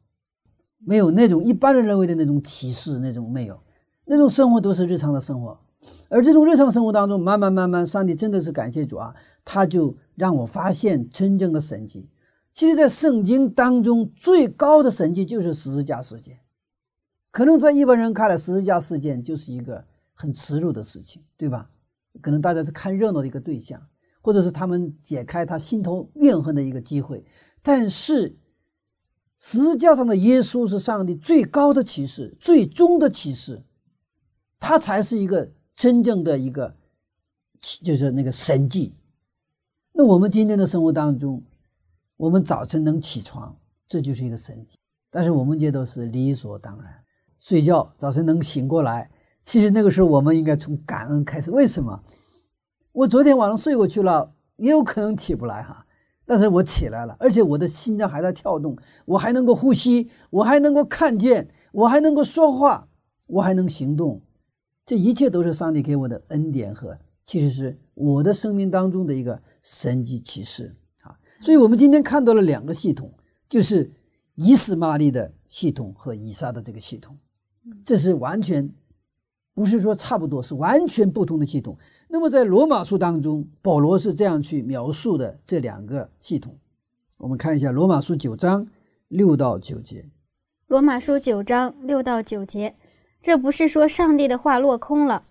[0.79, 3.61] 没有那种一般人认为的那种启示，那种没有，
[4.05, 5.59] 那种生活都是日常的生活。
[6.09, 12.09] 而这种日常生活当中，慢慢慢慢，上帝真的是感谢主啊，他就让我发现真正的神迹。
[12.53, 16.39] 其实，在圣经当中，最高的神迹就是十字架事件。
[17.31, 19.83] 可能在一般人看来，十字架事件就是一个
[20.13, 21.71] 很耻辱的事情，对吧？
[22.21, 23.81] 可能大家是看热闹的一个对象，
[24.23, 27.23] 或者是他们解开他心头怨恨的一个机会。
[27.61, 28.35] 但是，
[29.37, 33.61] 十字架上的耶稣是上帝最高的启示，最终的启示，
[34.59, 35.51] 他才是一个。
[35.75, 36.77] 真正的一个，
[37.83, 38.95] 就是那个神迹。
[39.91, 41.43] 那我们今天的生活当中，
[42.15, 43.57] 我们早晨能起床，
[43.87, 44.77] 这就是一个神迹。
[45.09, 46.93] 但是我们这都是理所当然。
[47.39, 49.09] 睡觉早晨能醒过来，
[49.41, 51.49] 其实那个时候我们应该从感恩开始。
[51.49, 51.99] 为什么？
[52.93, 55.87] 我昨天晚上睡过去了，也有可能起不来哈。
[56.25, 62.87] 但是我起来了，而且我的心脏还在跳动，我还能够呼吸，我还能够看见，我还能够说话，
[63.25, 64.21] 我还能行动。
[64.85, 71.17] 这一切都是上帝给我的恩典和，其实是我的生命当中的一个神迹启示啊！
[71.41, 73.11] 所以，我们今天看到了两个系统，
[73.49, 73.91] 就是
[74.35, 77.17] 以斯玛利的系统和以撒的这个系统，
[77.83, 78.73] 这是完全
[79.53, 81.77] 不是说差不多，是完全不同的系统。
[82.13, 86.55] 那么，在罗马书当中，保罗是这样去描述的这两个系统。
[87.17, 88.67] 我们看一下罗马书九章
[89.07, 90.05] 六到九节。
[90.67, 92.75] 罗马书九章六到九节。
[93.19, 95.23] 这不是说上帝的话落空了，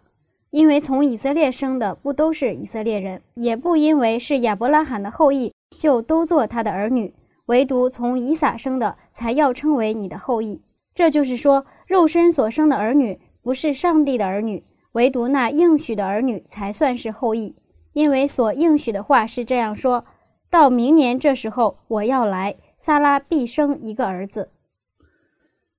[0.50, 7.14] 因为从以色列生的不都是以色列人，也不因为是亚伯拉罕的后裔就都做他的儿女，
[7.46, 10.60] 唯独从以撒生的才要称为你的后裔。
[10.92, 17.56] 这就是说，肉身所生的儿女不是上帝的儿女，唯独那应许的儿女才算是后裔。
[17.92, 20.04] 因为所应许的话是这样说：
[20.48, 24.50] 到明年这时候，我要来，撒拉必生一个儿子。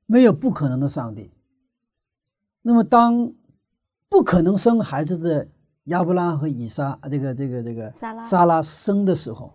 [0.06, 1.32] 没有不可能的上帝。
[2.62, 3.34] 那么当
[4.10, 5.48] 不可能生孩子的
[5.86, 9.54] 亚伯拉罕和以撒，这个这个这个撒拉撒拉生的时候，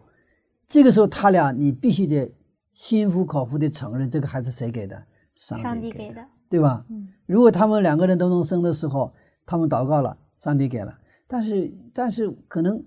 [0.67, 2.35] 这个时候他俩你必须得
[2.73, 5.05] 心服口服的承认，这个孩子谁给的？
[5.37, 6.85] 上上帝给的，对吧？
[6.91, 9.15] 嗯如果他们两个人都能生的时候，
[9.49, 12.85] 他们祷告了，上帝给了，但是但是可能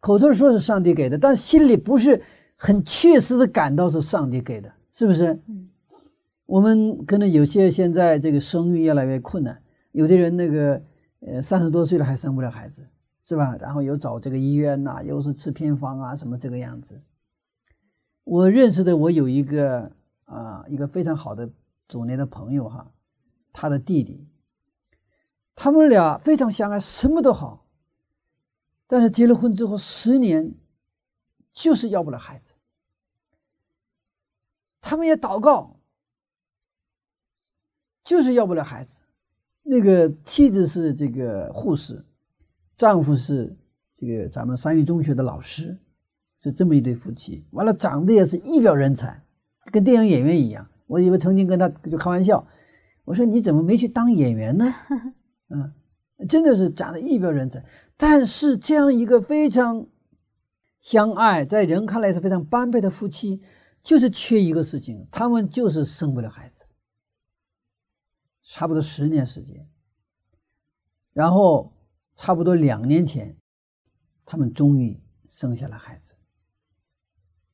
[0.00, 2.22] 口头说是上帝给的，但心里不是
[2.56, 5.38] 很确实的感到是上帝给的，是不是？
[5.46, 5.68] 嗯
[6.46, 9.60] 我们可能有些现在这个生育越来越困难，
[9.92, 10.82] 有的人那个
[11.20, 12.86] 呃三十多岁了还生不了孩子，
[13.22, 13.54] 是吧？
[13.60, 17.02] 然后又找这个医院呐、又是吃偏方啊，什么这个样子。
[18.24, 19.92] 我认识的，我有一个
[20.24, 21.50] 啊、一个非常好的
[21.86, 22.92] 祖年的朋友哈，
[23.52, 24.26] 他的弟弟，
[25.60, 27.66] 他们俩非常相爱，什么都好，
[28.86, 30.54] 但是结了婚之后十年，
[31.52, 32.54] 就是要不了孩子。
[34.80, 35.80] 他们也祷告，
[38.04, 39.00] 就是要不了孩子。
[39.64, 42.06] 那个妻子是这个护士，
[42.76, 43.56] 丈夫是
[43.96, 45.76] 这个咱们三育中学的老师，
[46.38, 47.44] 是这么一对夫妻。
[47.50, 49.24] 完了，长得也是一表人才，
[49.72, 50.70] 跟电影演员一样。
[50.86, 52.46] 我以为曾经跟他就开玩笑，
[53.04, 54.72] 我说你怎么没去当演员呢？
[55.48, 55.72] 嗯，
[56.28, 57.64] 真的是长得一表人才。
[57.96, 59.86] 但是这样一个非常
[60.78, 63.42] 相爱，在人看来是非常般配的夫妻，
[63.82, 66.64] 就是缺一个事情，他们就是生不了孩子。
[68.44, 69.68] 差不多十年时间，
[71.12, 71.72] 然后
[72.16, 73.36] 差不多两年前，
[74.24, 76.14] 他们终于生下了孩子。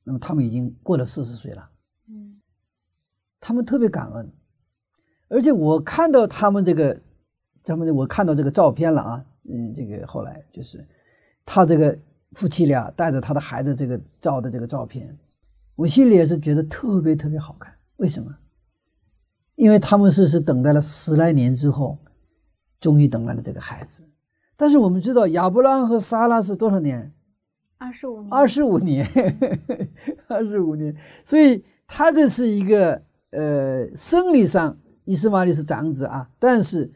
[0.05, 1.71] 那么他们已经过了四十岁了，
[2.07, 2.41] 嗯
[3.41, 4.33] 他们特别感恩，
[5.29, 7.03] 而且我看到他们这个，
[7.65, 10.87] 他们我看到这个照片了啊，嗯，这个后来就是
[11.45, 11.99] 他这个
[12.33, 15.17] 夫妻俩带着他的孩子这个照的这个照片，
[15.75, 17.73] 我心里也是觉得特别特别好看。
[17.97, 18.37] 为什么？
[19.57, 21.97] 因为他们是是等待了十来年之后，
[22.81, 24.03] 终于等来了这个孩子。
[24.57, 27.13] 但是我们知道亚伯拉罕和撒拉是多少年？
[27.79, 29.09] 二十五年，二十五年，
[30.29, 30.95] 二十五年。
[31.25, 33.01] 所以他这是一个
[33.31, 36.91] 呃，生理上伊斯玛利是长子啊，但是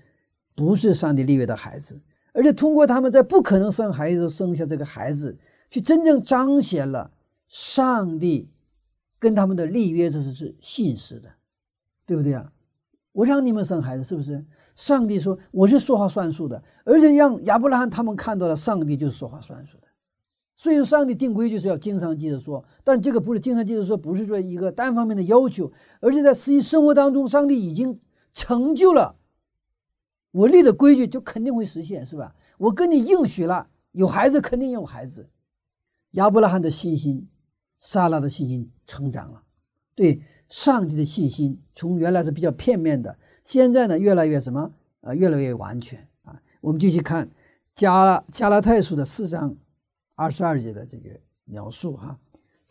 [0.59, 2.01] 不是上帝立约的孩子，
[2.33, 5.39] 而且通过他们在不可能生孩子生下这个孩子，
[5.71, 7.13] 去真正彰显了
[7.47, 8.51] 上帝
[9.21, 11.29] 跟他们的立约，这是是信实的，
[12.05, 12.51] 对不对啊？
[13.13, 14.45] 我让你们生孩子，是不是？
[14.75, 19.85] 上帝说我是说话算数的，而且让亚伯拉罕他们看到了上帝就是说话算数的。
[20.57, 28.01] 所以，上帝定规矩是要经常记着说，但这个不是经常记着说，不是说一个单方面的要求，而且在实际生活当中，上帝已经
[28.35, 29.15] 成就了
[30.31, 32.35] 我立的规矩，就肯定会实现，是吧？
[32.59, 35.29] 我跟你应许了，有孩子肯定有孩子。
[36.13, 37.29] 亚伯拉罕的信心，
[37.79, 39.43] 撒拉的信心成长了，
[39.95, 46.41] 对上帝的信心从原来是比较片面的，现在呢越来越什么啊、越来越完全啊。
[46.61, 47.31] 我们继续看
[47.75, 49.57] 加拉加拉太书的四章
[50.15, 52.19] 二十二节的这个描述哈。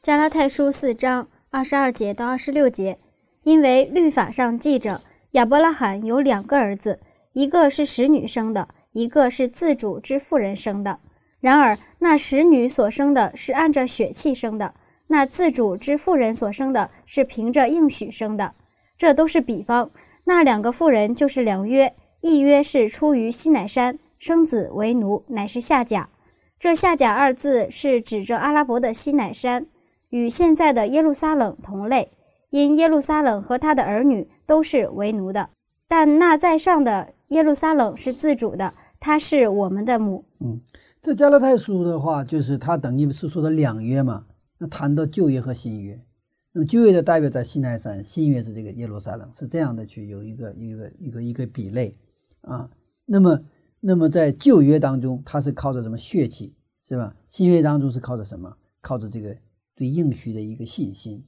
[0.01, 2.99] 加拉太书四章二十二节到二十六节，
[3.43, 5.01] 因为律法上记着
[5.31, 6.99] 亚伯拉罕有两个儿子，
[7.37, 10.97] 一个是使女生的，一个是自主之妇人生的。
[11.39, 14.73] 然而那使女所生的是按着血气生的，
[15.05, 18.55] 那自主之妇人所生的是凭着应许生的。
[18.97, 19.91] 这都是比方。
[20.23, 26.09] 那两个妇人就是两约，一约是出于西乃山，生子为奴，乃是下甲。
[26.57, 29.67] 这下甲二字是指着阿拉伯的西乃山。
[30.09, 32.09] 与现在的耶路撒冷同类，
[32.49, 35.51] 因耶路撒冷和他的儿女都是为奴的，
[35.87, 40.25] 但那在上的耶路撒冷是自主的，他是我们的母。
[40.39, 40.61] 嗯，
[41.01, 44.25] 这加拉太书的话，就是它等于是说的两约嘛。
[44.59, 46.03] 那谈到旧约和新约，
[46.51, 51.93] 那么旧约的代表在西奈山，新约是这个耶路撒冷，是这样的去有一个一个一个一个比类
[52.41, 52.69] 啊。
[53.05, 53.39] 那么
[53.79, 56.55] 那么在旧约当中，它是靠着什么血气
[56.87, 57.15] 是吧？
[57.27, 58.57] 新约当中是靠着什么？
[58.81, 59.35] 靠着这个
[59.75, 61.25] 对应许的一个信心。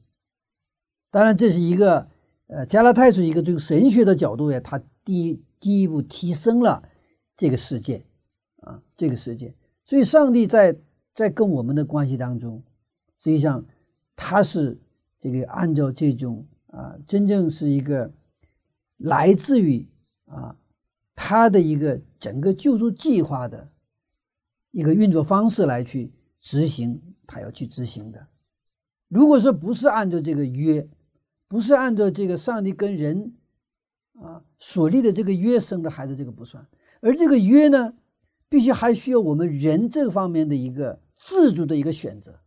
[1.12, 2.08] 当然，这是一个
[2.48, 6.84] 呃加拉太书一个从神学的角度呀，它第一进一步提升了
[7.36, 8.06] 这个世界
[8.62, 9.56] 啊，这个世界。
[9.86, 10.80] 所以，上帝在
[11.16, 12.64] 在跟我们的关系当中，
[13.18, 13.66] 实际上
[14.16, 14.80] 他是
[15.20, 18.14] 这个按照这种啊，真正是一个
[18.98, 19.88] 来自于
[20.26, 20.56] 啊
[21.16, 23.72] 他的一个整个救助计划的
[24.72, 28.28] 一个运作方式来去执行，他要去执行的。
[29.08, 30.88] 如果说不是按照这个约，
[31.48, 33.34] 不是按照这个上帝跟人
[34.22, 36.66] 啊所立的这个约生的孩子，这个不算。
[37.02, 37.94] 而这个约呢，
[38.50, 42.40] 必须还需要我们人这方面的一个自主的一个选择。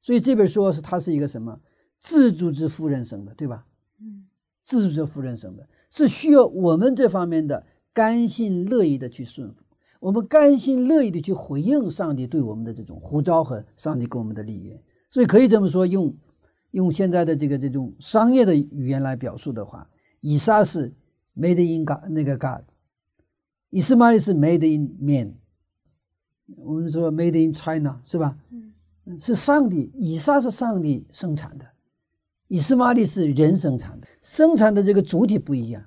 [0.00, 1.60] 所以这本书是它是一个什么
[1.98, 3.66] 自主之夫人生的，对吧？
[4.00, 4.26] 嗯，
[4.62, 9.64] 自主之夫人生的，是需要我们这方面的甘心乐意的去顺服，
[9.98, 14.80] 我们甘心乐意的去回应上帝对我们的这种呼召和上帝给我们的立约。
[15.10, 16.14] 所以可以这么说，用
[16.72, 19.88] 用现在的这个这种商业的语言来表述的话，
[20.20, 20.94] 以撒是
[21.36, 22.62] made in God 那个 God，
[23.70, 25.34] 以斯玛利是 made in man，
[26.56, 28.38] 我们说 made in China 是吧？
[29.04, 31.66] 嗯，是上帝，以撒是上帝生产的，
[32.48, 35.84] 以斯玛利是人生产的，生产的这个主体不一样，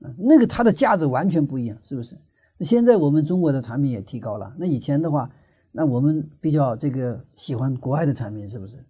[0.00, 2.16] 啊，那个它的价值完全不一样，是不是？
[2.56, 5.30] 那现在我们中国的产品也提高了，那以前的话。
[5.72, 8.84] 那我们比较这个喜欢国外的产品，是不是？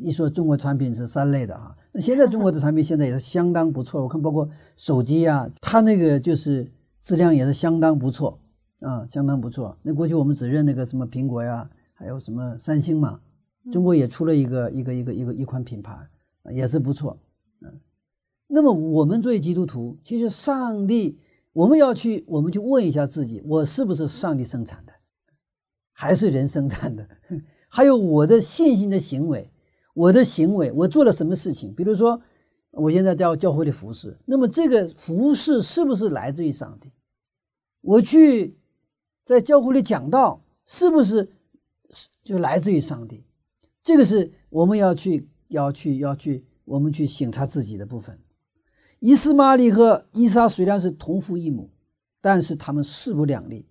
[0.00, 1.76] 一说中国产品是三类的哈。
[1.92, 6.70] 那现在中国的产品现在也是相当不错，我看包括手机呀，它那个就是
[7.02, 8.38] 质量也是相当不错
[8.80, 9.76] 啊，相当不错。
[9.82, 13.20] 那过去我们只认那个什么苹果呀，还有什么三星嘛，
[13.72, 15.96] 中国也出了一个一个一个一个一款品牌，
[16.50, 17.18] 也是不错。
[17.60, 17.80] 嗯，
[18.46, 21.18] 那么我们作为基督徒，其实上帝，
[21.52, 24.92] 我们要去，我们去问一下自己，我是不是上帝生产的？
[25.92, 27.06] 还是人生产的，
[27.68, 29.50] 还有我的信心的行为，
[30.00, 31.74] 我的行为，我做了什么事情？
[31.74, 32.22] 比如说，
[32.70, 36.90] 我现在在教会里服侍，那么这个服侍是不是来自于上帝？
[37.82, 38.56] 我去
[39.26, 41.30] 在教会里讲道，是不是
[42.24, 43.24] 就来自于上帝？
[43.82, 48.18] 这个是我们要去要去要去我们去省察自己的部分。
[49.00, 51.70] 伊斯玛利和伊莎虽然是同父异母，
[52.22, 53.66] 但是他们势不两立。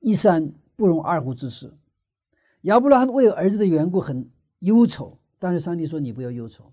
[0.00, 0.52] 一山。
[0.74, 1.74] 不容二虎之势。
[2.62, 4.28] 亚伯拉罕为儿子的缘故很
[4.60, 6.72] 忧愁，但是上帝说：“你不要忧愁，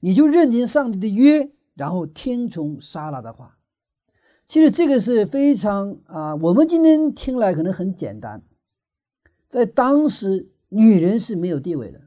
[0.00, 3.56] 你就认定上帝的约，然后听从莎拉的话。”
[4.44, 8.42] 其实这个是非常啊，我们今天听来可能很简单，
[9.48, 12.02] 在当时女人是没有地位的，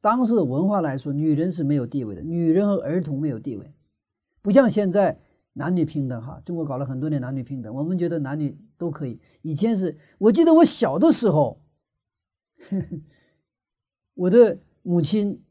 [0.00, 3.72] 当时的文化来说，女人是没有地位的，女人和儿童没有地位，
[4.42, 5.20] 不像现在。
[5.54, 9.20] 男女平等哈，中国搞了很多年男女平等，我们觉得男女都可以。
[9.42, 11.60] 以前是我记得我小的时候，
[14.16, 15.42] 我的母亲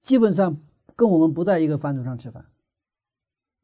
[0.00, 0.60] 基本上
[0.96, 2.46] 跟我们不在一个饭桌上吃饭。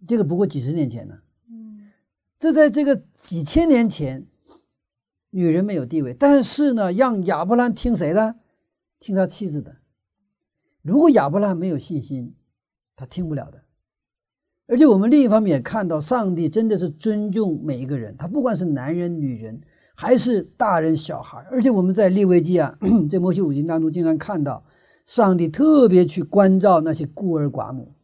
[0.06, 1.18] 这个不过几十年前呢，
[1.50, 1.90] 嗯，
[2.38, 4.26] 这在这个几千年前，
[5.30, 8.36] 女人没有地位，但是呢，让亚伯兰听谁的？
[9.00, 9.76] 听他妻子的。
[10.82, 12.34] 如果亚伯兰没有信心，
[12.94, 13.64] 他听不了的。
[14.66, 19.60] 而且我们另一方面也看到，上帝真的是尊重每一个人，他不管是男人、女人，
[19.94, 21.38] 还是大人、小孩。
[21.50, 22.78] 而且我们在利未记啊，
[23.10, 24.64] 在摩西五经当中，经常看到
[25.08, 27.94] 上帝特别去关照那些孤儿寡母，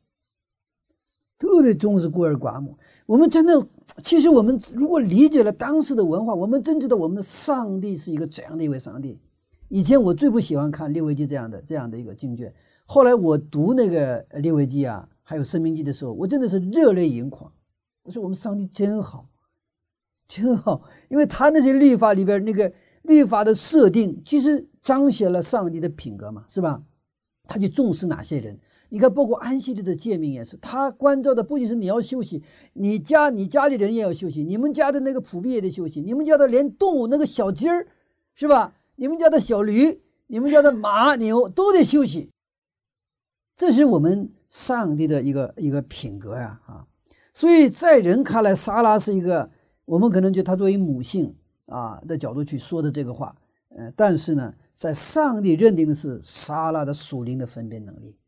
[1.38, 2.78] 特别重视孤儿寡母。
[3.04, 3.62] 我们真的，
[4.02, 9.20] 其实我们如果理解了当时的文化，我们真知道我们的上帝是一个怎样的一位上帝。
[9.68, 12.54] 以前我最不喜欢看列维记这样的这样的一个经卷，
[12.86, 15.06] 后来我读那个列维记啊。
[15.26, 17.52] 还有生命记的时候，我真的是热泪盈眶。
[18.04, 19.28] 我说我们上帝真好，
[20.26, 26.82] 真好，因为他那些律法里边那个律法的设定，其实彰显了上帝的品格嘛，是吧？
[27.46, 28.58] 他就重视哪些人？
[28.88, 32.42] 你看，包括安息日的诫命也是，他关照的不仅是你要休息，
[32.74, 37.86] 你家你家里人也要休息，你们家的那个仆婢也得休息，你们家的连动物那个小鸡儿，
[38.34, 38.74] 是吧？
[38.96, 42.30] 你们家的小驴，你们家的马牛都得休息。
[43.56, 44.30] 这是我们。
[44.46, 46.86] 上帝的一个一个品格呀，啊，
[47.32, 49.50] 所以在人看来，莎拉是一个
[49.84, 51.34] 我们可能就他作为母性
[51.66, 53.34] 啊的角度去说的这个话，
[53.70, 58.18] 呃，但是呢，在上帝认定的是莎拉的属灵的分辨能力，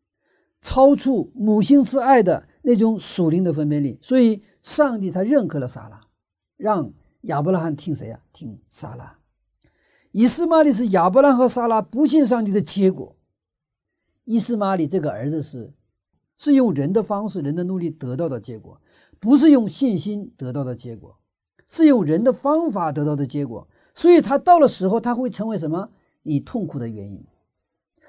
[0.63, 6.07] 超出母性之爱的那种属灵的分辨力，所以上帝他认可了莎拉，
[6.57, 6.93] 让
[7.23, 8.21] 亚伯拉罕听谁呀？
[8.33, 9.19] 听莎拉。
[10.13, 13.17] 以斯玛利是亚伯拉罕和莎拉不信上帝的结果，
[14.25, 15.75] 伊斯玛利这个儿子是。
[16.39, 18.79] 是用人的方式、人的努力得到的结果，
[19.19, 21.19] 不是用信心得到的结果，
[21.67, 23.67] 是用人的方法得到的结果。
[23.95, 25.89] 所以，他到了时候，他会成为什么？
[26.27, 27.25] 你痛苦的原因。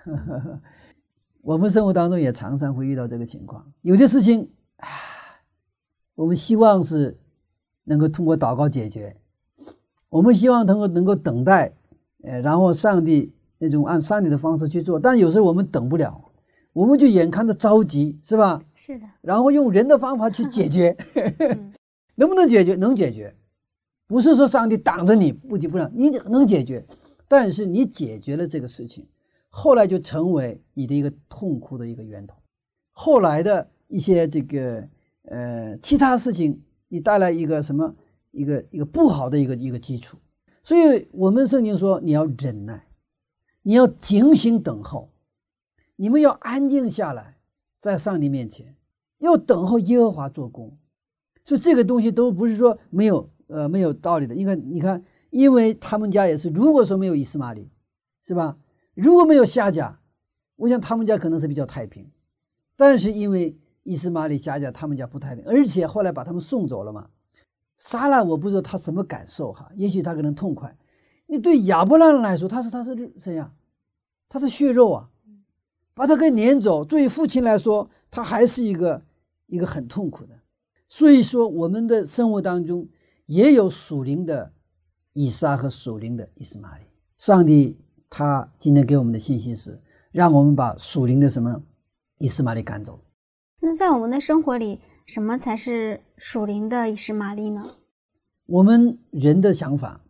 [1.41, 4.87] 我们生活当中也常常会遇到这个情况，有的事情啊，
[6.15, 7.17] 我们希望是
[7.83, 9.15] 能够通过祷告解决，
[10.09, 11.73] 我们希望能够能够等待，
[12.23, 16.23] 呃，然后上帝那种按上帝的方式去做，但有时候我们等不了。
[16.73, 18.61] 我们就眼看着着急，是吧？
[18.75, 19.05] 是的。
[19.21, 20.95] 然后用人的方法去解决
[22.15, 22.75] 能不能解决？
[22.75, 23.33] 能解决，
[24.05, 26.85] 不是说上帝挡着你不急不让你能解决，
[27.27, 29.07] 但是你解决了这个事情，
[29.49, 32.35] 后来就成为你的一个痛苦的一个源头。
[32.91, 34.87] 后来的一些这个
[35.23, 37.95] 呃其他事情，你带来一个什么
[38.31, 40.17] 一个一个不好的一个一个基础。
[40.63, 42.87] 所以我们圣经说你要忍耐，
[43.61, 45.09] 你要警醒等候。
[45.99, 47.37] 你们要安静下来，
[47.81, 48.75] 在上帝面前，
[49.17, 50.77] 要等候耶和华做工。
[51.43, 54.35] 所以这个东西都不是说没有呃没有道理的。
[54.35, 55.03] 因为你看，
[55.37, 57.69] 因为他们家也是，如果说没有以斯玛利，
[58.25, 58.57] 是吧？
[58.95, 59.99] 如果没有夏甲，
[60.55, 62.09] 我想他们家可能是比较太平。
[62.75, 67.09] 但是因为以斯玛利、夏甲他们家不太平，而且后来把他们送走了嘛。
[67.77, 70.75] 杀了我不知道他什么感受哈，也许他可能痛快。
[71.27, 73.53] 你对亚伯拉罕来说，他是他是这样？
[74.27, 75.11] 他是血肉啊，
[75.93, 76.83] 把他给撵走。
[76.83, 79.03] 作为父亲来说，他还是一个
[79.45, 80.39] 一个很痛苦的。
[80.89, 82.87] 所以说，我们的生活当中
[83.27, 84.51] 也有属灵的
[85.19, 86.85] 以撒和属灵的以斯玛利。
[87.17, 87.75] 上帝
[88.07, 91.63] 他今天给我们的信息是，让我们把属灵的什么
[92.19, 92.99] 以斯玛利赶走。
[93.59, 97.63] 那在我们的生活里，什么才是属灵的以斯玛利呢？
[98.45, 100.01] 我们人的想法，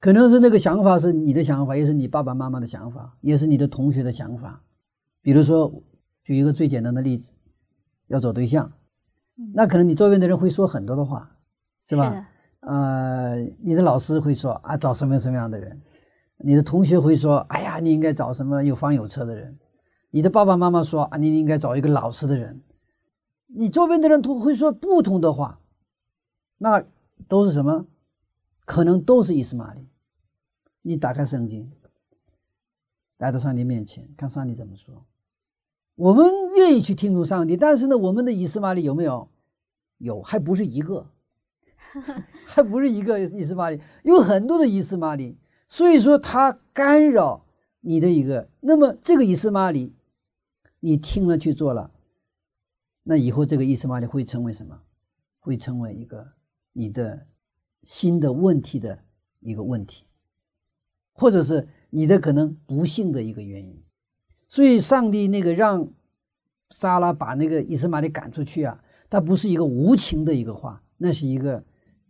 [0.00, 4.64] 可能是那个想法是你的想法，也是你爸爸妈妈的想法，也是你的同学的想法。
[5.22, 5.72] 比如说，
[6.24, 7.30] 举一个最简单的例子，
[8.08, 8.72] 要找对象。
[9.54, 11.38] 那可能你周边的人会说很多的话，
[11.84, 12.28] 是吧？
[12.66, 15.80] 呃，你的老师会说啊，找什么什么样的人？
[16.38, 19.56] 你的同学会说，哎呀，你应该找什么有房有车的人？
[20.10, 22.60] 你的爸爸妈妈说啊，你应该找一个老实的人。
[23.46, 25.60] 你周边的人都会说不同的话，
[26.58, 26.84] 那
[27.28, 27.86] 都是什么？
[28.64, 29.88] 可能都是伊斯玛利。
[30.82, 31.70] 你打开圣经，
[33.18, 35.06] 来到上帝面前，看上帝怎么说。
[35.94, 39.28] 我们愿意去听从上帝，但是呢，我们的以斯玛利有没有？
[39.98, 41.06] 有，还不是一个，
[42.44, 45.38] 还不是一个以斯玛利，有很多的以斯玛利。
[45.68, 47.44] 所以说，他干扰
[47.80, 48.48] 你的一个。
[48.60, 49.94] 那么，这个以斯玛利，
[50.80, 51.90] 你听了去做了，
[53.02, 54.82] 那以后这个以斯玛利会成为什么？
[55.40, 56.32] 会成为一个
[56.72, 57.26] 你的
[57.82, 59.04] 新的问题的
[59.40, 60.06] 一个问题，
[61.12, 63.80] 或者是你的可能不幸的一个原因。
[64.48, 65.88] 所以，上帝那个让
[66.70, 71.64] 撒拉把那个以斯玛利赶出去啊，他不是一个无情的一个话，那是一个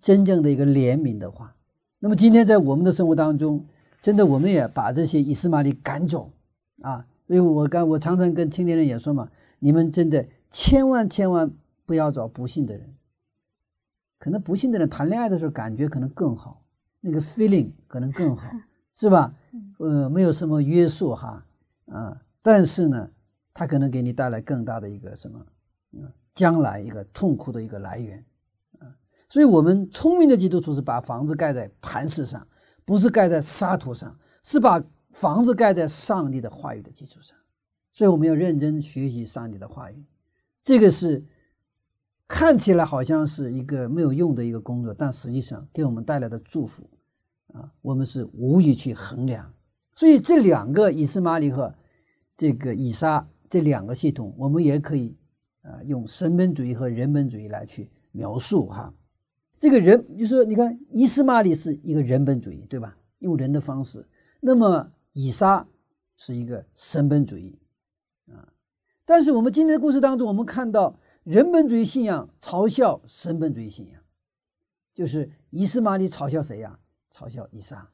[0.06, 1.56] 真正的一个怜悯的话。
[1.98, 3.66] 那么，今天在我们的生活当中，
[4.00, 6.30] 真的我们也把这些以斯玛利赶走
[6.80, 7.04] 啊。
[7.26, 9.28] 所以我刚我常常跟青年人也说嘛，
[9.58, 11.50] 你们真的千万千万
[11.84, 12.94] 不要找不幸的人。
[14.20, 16.62] 可能不幸的人谈恋爱的时候感觉可能更好，
[17.00, 18.48] 那个 feeling 可能更好，
[18.94, 19.34] 是吧？
[19.80, 21.44] 呃，没有什么约束哈，
[21.86, 22.22] 啊。
[22.42, 23.10] 但是呢，
[23.52, 25.44] 他可能给你带来更大的一个什么？
[25.94, 28.24] 嗯，将来一个痛苦的一个来源，啊，
[29.28, 32.46] 所以我们聪明的基督徒是把房子盖在磐石上，
[32.84, 37.36] 不是盖在沙土上，是把房子盖在上帝的话语的基础上。
[37.92, 40.04] 所以我们要认真学习上帝的话语，
[40.62, 41.24] 这个是
[42.28, 46.88] 看起来好像是一个没有用的一个工作，但实际上给我们带来的祝福，
[47.52, 49.52] 啊，我们是无以去衡量。
[49.94, 51.74] 所以这两个以斯玛利和。
[52.38, 55.16] 这个以撒这两个系统，我们也可以
[55.62, 58.92] 啊用神本主义和人本主义来去描述哈。
[59.58, 62.96] 这个人就是，你看伊斯玛利是一个人本主义，对吧？
[63.18, 64.06] 用人的方式。
[64.40, 65.66] 那么以撒
[66.16, 67.58] 是一个神本主义
[68.28, 68.52] 啊。
[69.04, 74.02] 但是我们今天的故事当中，我们看到人本主义信仰嘲笑神本主义信仰，
[74.94, 76.78] 就是伊斯玛利嘲笑谁呀？
[77.12, 77.90] 嘲笑以撒。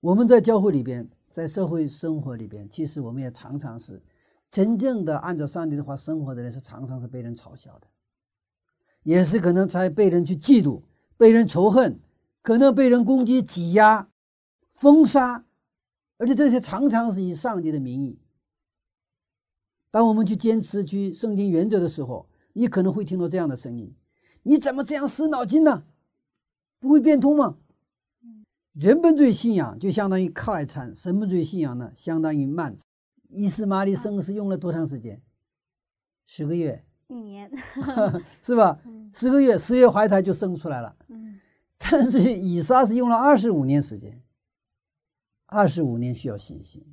[0.00, 1.08] 我们在教会里边。
[1.30, 4.02] 在社会生活里边，其实我们也常常是
[4.50, 7.86] 真正的按照上帝的话生活的人，是常常是被人嘲笑的，
[9.02, 10.82] 也是可能才被人去嫉妒、
[11.16, 12.00] 被人仇恨，
[12.42, 14.08] 可能被人攻击、挤压、
[14.70, 15.44] 封杀，
[16.18, 18.18] 而且这些常常是以上帝的名义。
[19.90, 23.94] 当我们去坚持去圣经原则的时候，你可能会听到这样的声音
[24.44, 25.84] ：“你怎么这样死脑筋呢？
[26.78, 27.56] 不会变通吗？”
[28.74, 32.84] 人本主义信仰就相当于快餐，神本主义信仰呢相当于慢餐。
[33.28, 35.20] 伊斯玛利生是用了多长时间？
[36.26, 36.84] 十个月？
[37.08, 37.50] 一年？
[38.42, 38.80] 是吧？
[39.12, 40.96] 十个月，十月怀胎就生出来了。
[41.08, 41.40] 嗯。
[41.78, 44.22] 但是以撒是用了二十五年时间，
[45.46, 46.84] 二十五年需要信心，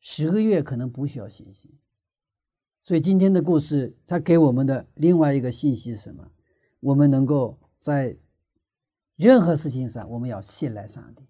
[0.00, 1.70] 十个月可能不需要信心。
[2.82, 6.30] 所以今天的故事，它给我们的另外一个信息是什么？
[6.80, 8.16] 我们能够在。
[9.14, 11.28] 任何事情上，我们要信赖上帝。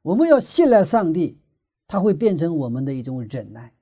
[0.00, 1.38] 我们要信赖上帝，
[1.86, 3.74] 它会变成我们的一种忍耐。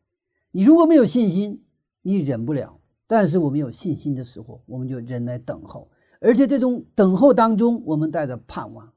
[0.50, 1.62] 你如果没有信心，
[2.02, 2.80] 你忍不了。
[3.14, 5.88] 但是我们有信心的时候，我们就忍耐等候。
[6.18, 8.92] 而且这种等候当中，我们带着盼望，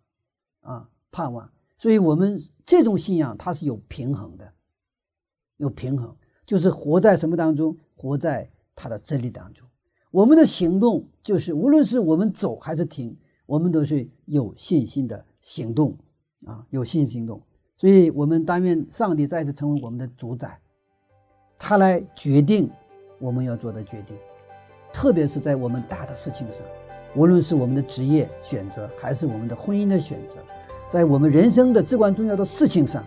[0.61, 1.47] 啊，盼望。
[1.77, 4.51] 所以，我们这种信仰它是有平衡的，
[5.57, 6.15] 有平衡，
[6.47, 7.77] 就是活在什么当中？
[7.95, 9.67] 活在他的真理当中。
[10.09, 13.15] 我们的行动就是，无论是我们走还是停。
[13.45, 15.95] 我们都是有信心的行动
[16.43, 17.41] 啊，有信心行动，
[17.77, 20.59] 所以我们但愿上帝再次成为我们的主宰，
[21.57, 22.69] 他来决定
[23.19, 24.15] 我们要做的决定，
[24.93, 26.61] 特别是在我们大的事情上，
[27.15, 30.35] 无论是我们的职业选择，还是我们的婚姻的选择，
[30.87, 33.03] 在我们人生的至关重要的事情上，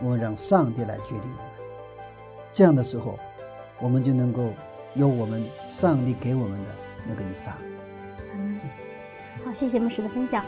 [0.00, 1.36] 我们让上帝来决定我们。
[2.52, 3.18] 这样的时候，
[3.80, 4.50] 我们就能够
[4.94, 6.70] 有我们上帝给我们的
[7.08, 7.52] 那个以上。
[9.44, 10.44] 好，谢谢牧师的分享。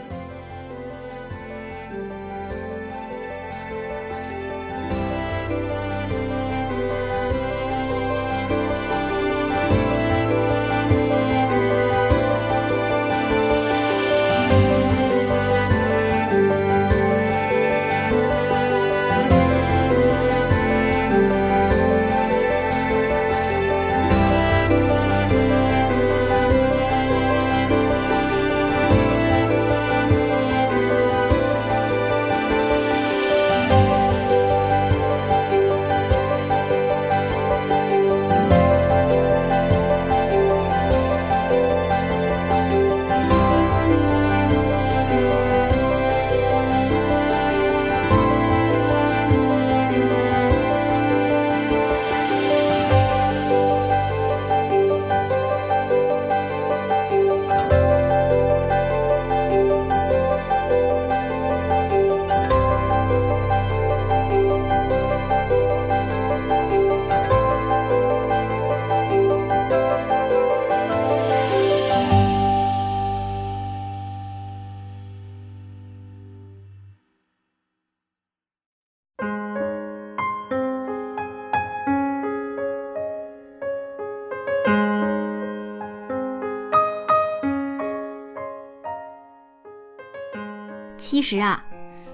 [91.28, 91.62] 实啊，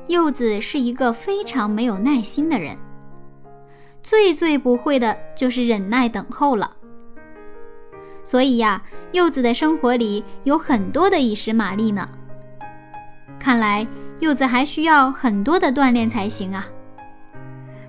[0.08, 2.76] 柚子是一个非常没有耐心的人，
[4.02, 6.72] 最最不会的就是忍耐等候了。
[8.24, 12.08] 所以呀，柚子的生活里有很多的以实玛利呢。
[13.38, 13.86] 看来
[14.18, 16.66] 柚子还需要很多的锻炼才行啊。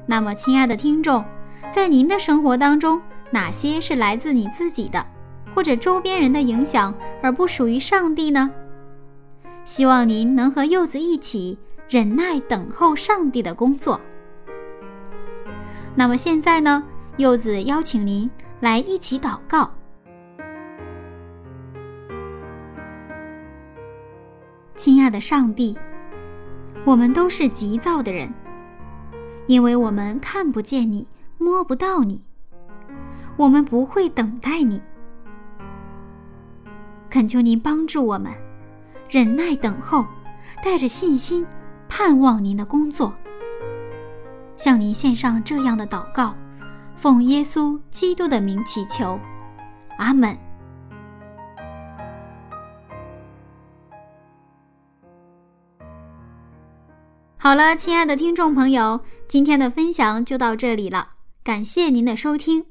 [0.06, 1.26] 那么，亲爱的听众，
[1.72, 3.02] 在您的生活当中，
[3.32, 5.04] 哪些是来自你自己的，
[5.56, 8.52] 或者周边人的影响，而不属于上帝呢？
[9.66, 11.58] 希望您能和柚子一起
[11.90, 14.00] 忍耐等候上帝的工作。
[15.96, 16.84] 那么现在呢，
[17.18, 19.72] 柚子邀请您来一起祷告。
[24.76, 25.76] 亲爱的上帝，
[26.84, 28.32] 我们都是急躁的人，
[29.48, 31.08] 因为我们看不见你，
[31.40, 32.24] 摸不到你，
[33.36, 34.80] 我们不会等待你。
[37.10, 38.45] 恳求您帮助我们。
[39.10, 40.06] 忍耐等候，
[40.64, 41.46] 带着信心，
[41.88, 43.14] 盼望您的工作。
[44.58, 46.36] 向您献上这样的祷告，
[46.96, 49.20] 奉耶稣基督的名祈求，
[49.98, 50.38] 阿门。
[57.38, 61.10] 好了，亲爱的听众朋友，今天的分享就到这里了，
[61.44, 62.66] 感谢您的收听。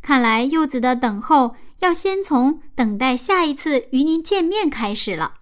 [0.00, 5.34] 看来柚子的等候要先从等待下一次与您见面开始了。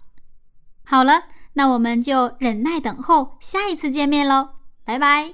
[0.85, 1.25] 好了，
[1.55, 4.51] 那我们就忍耐等候下一次见面喽，
[4.85, 5.33] 拜拜。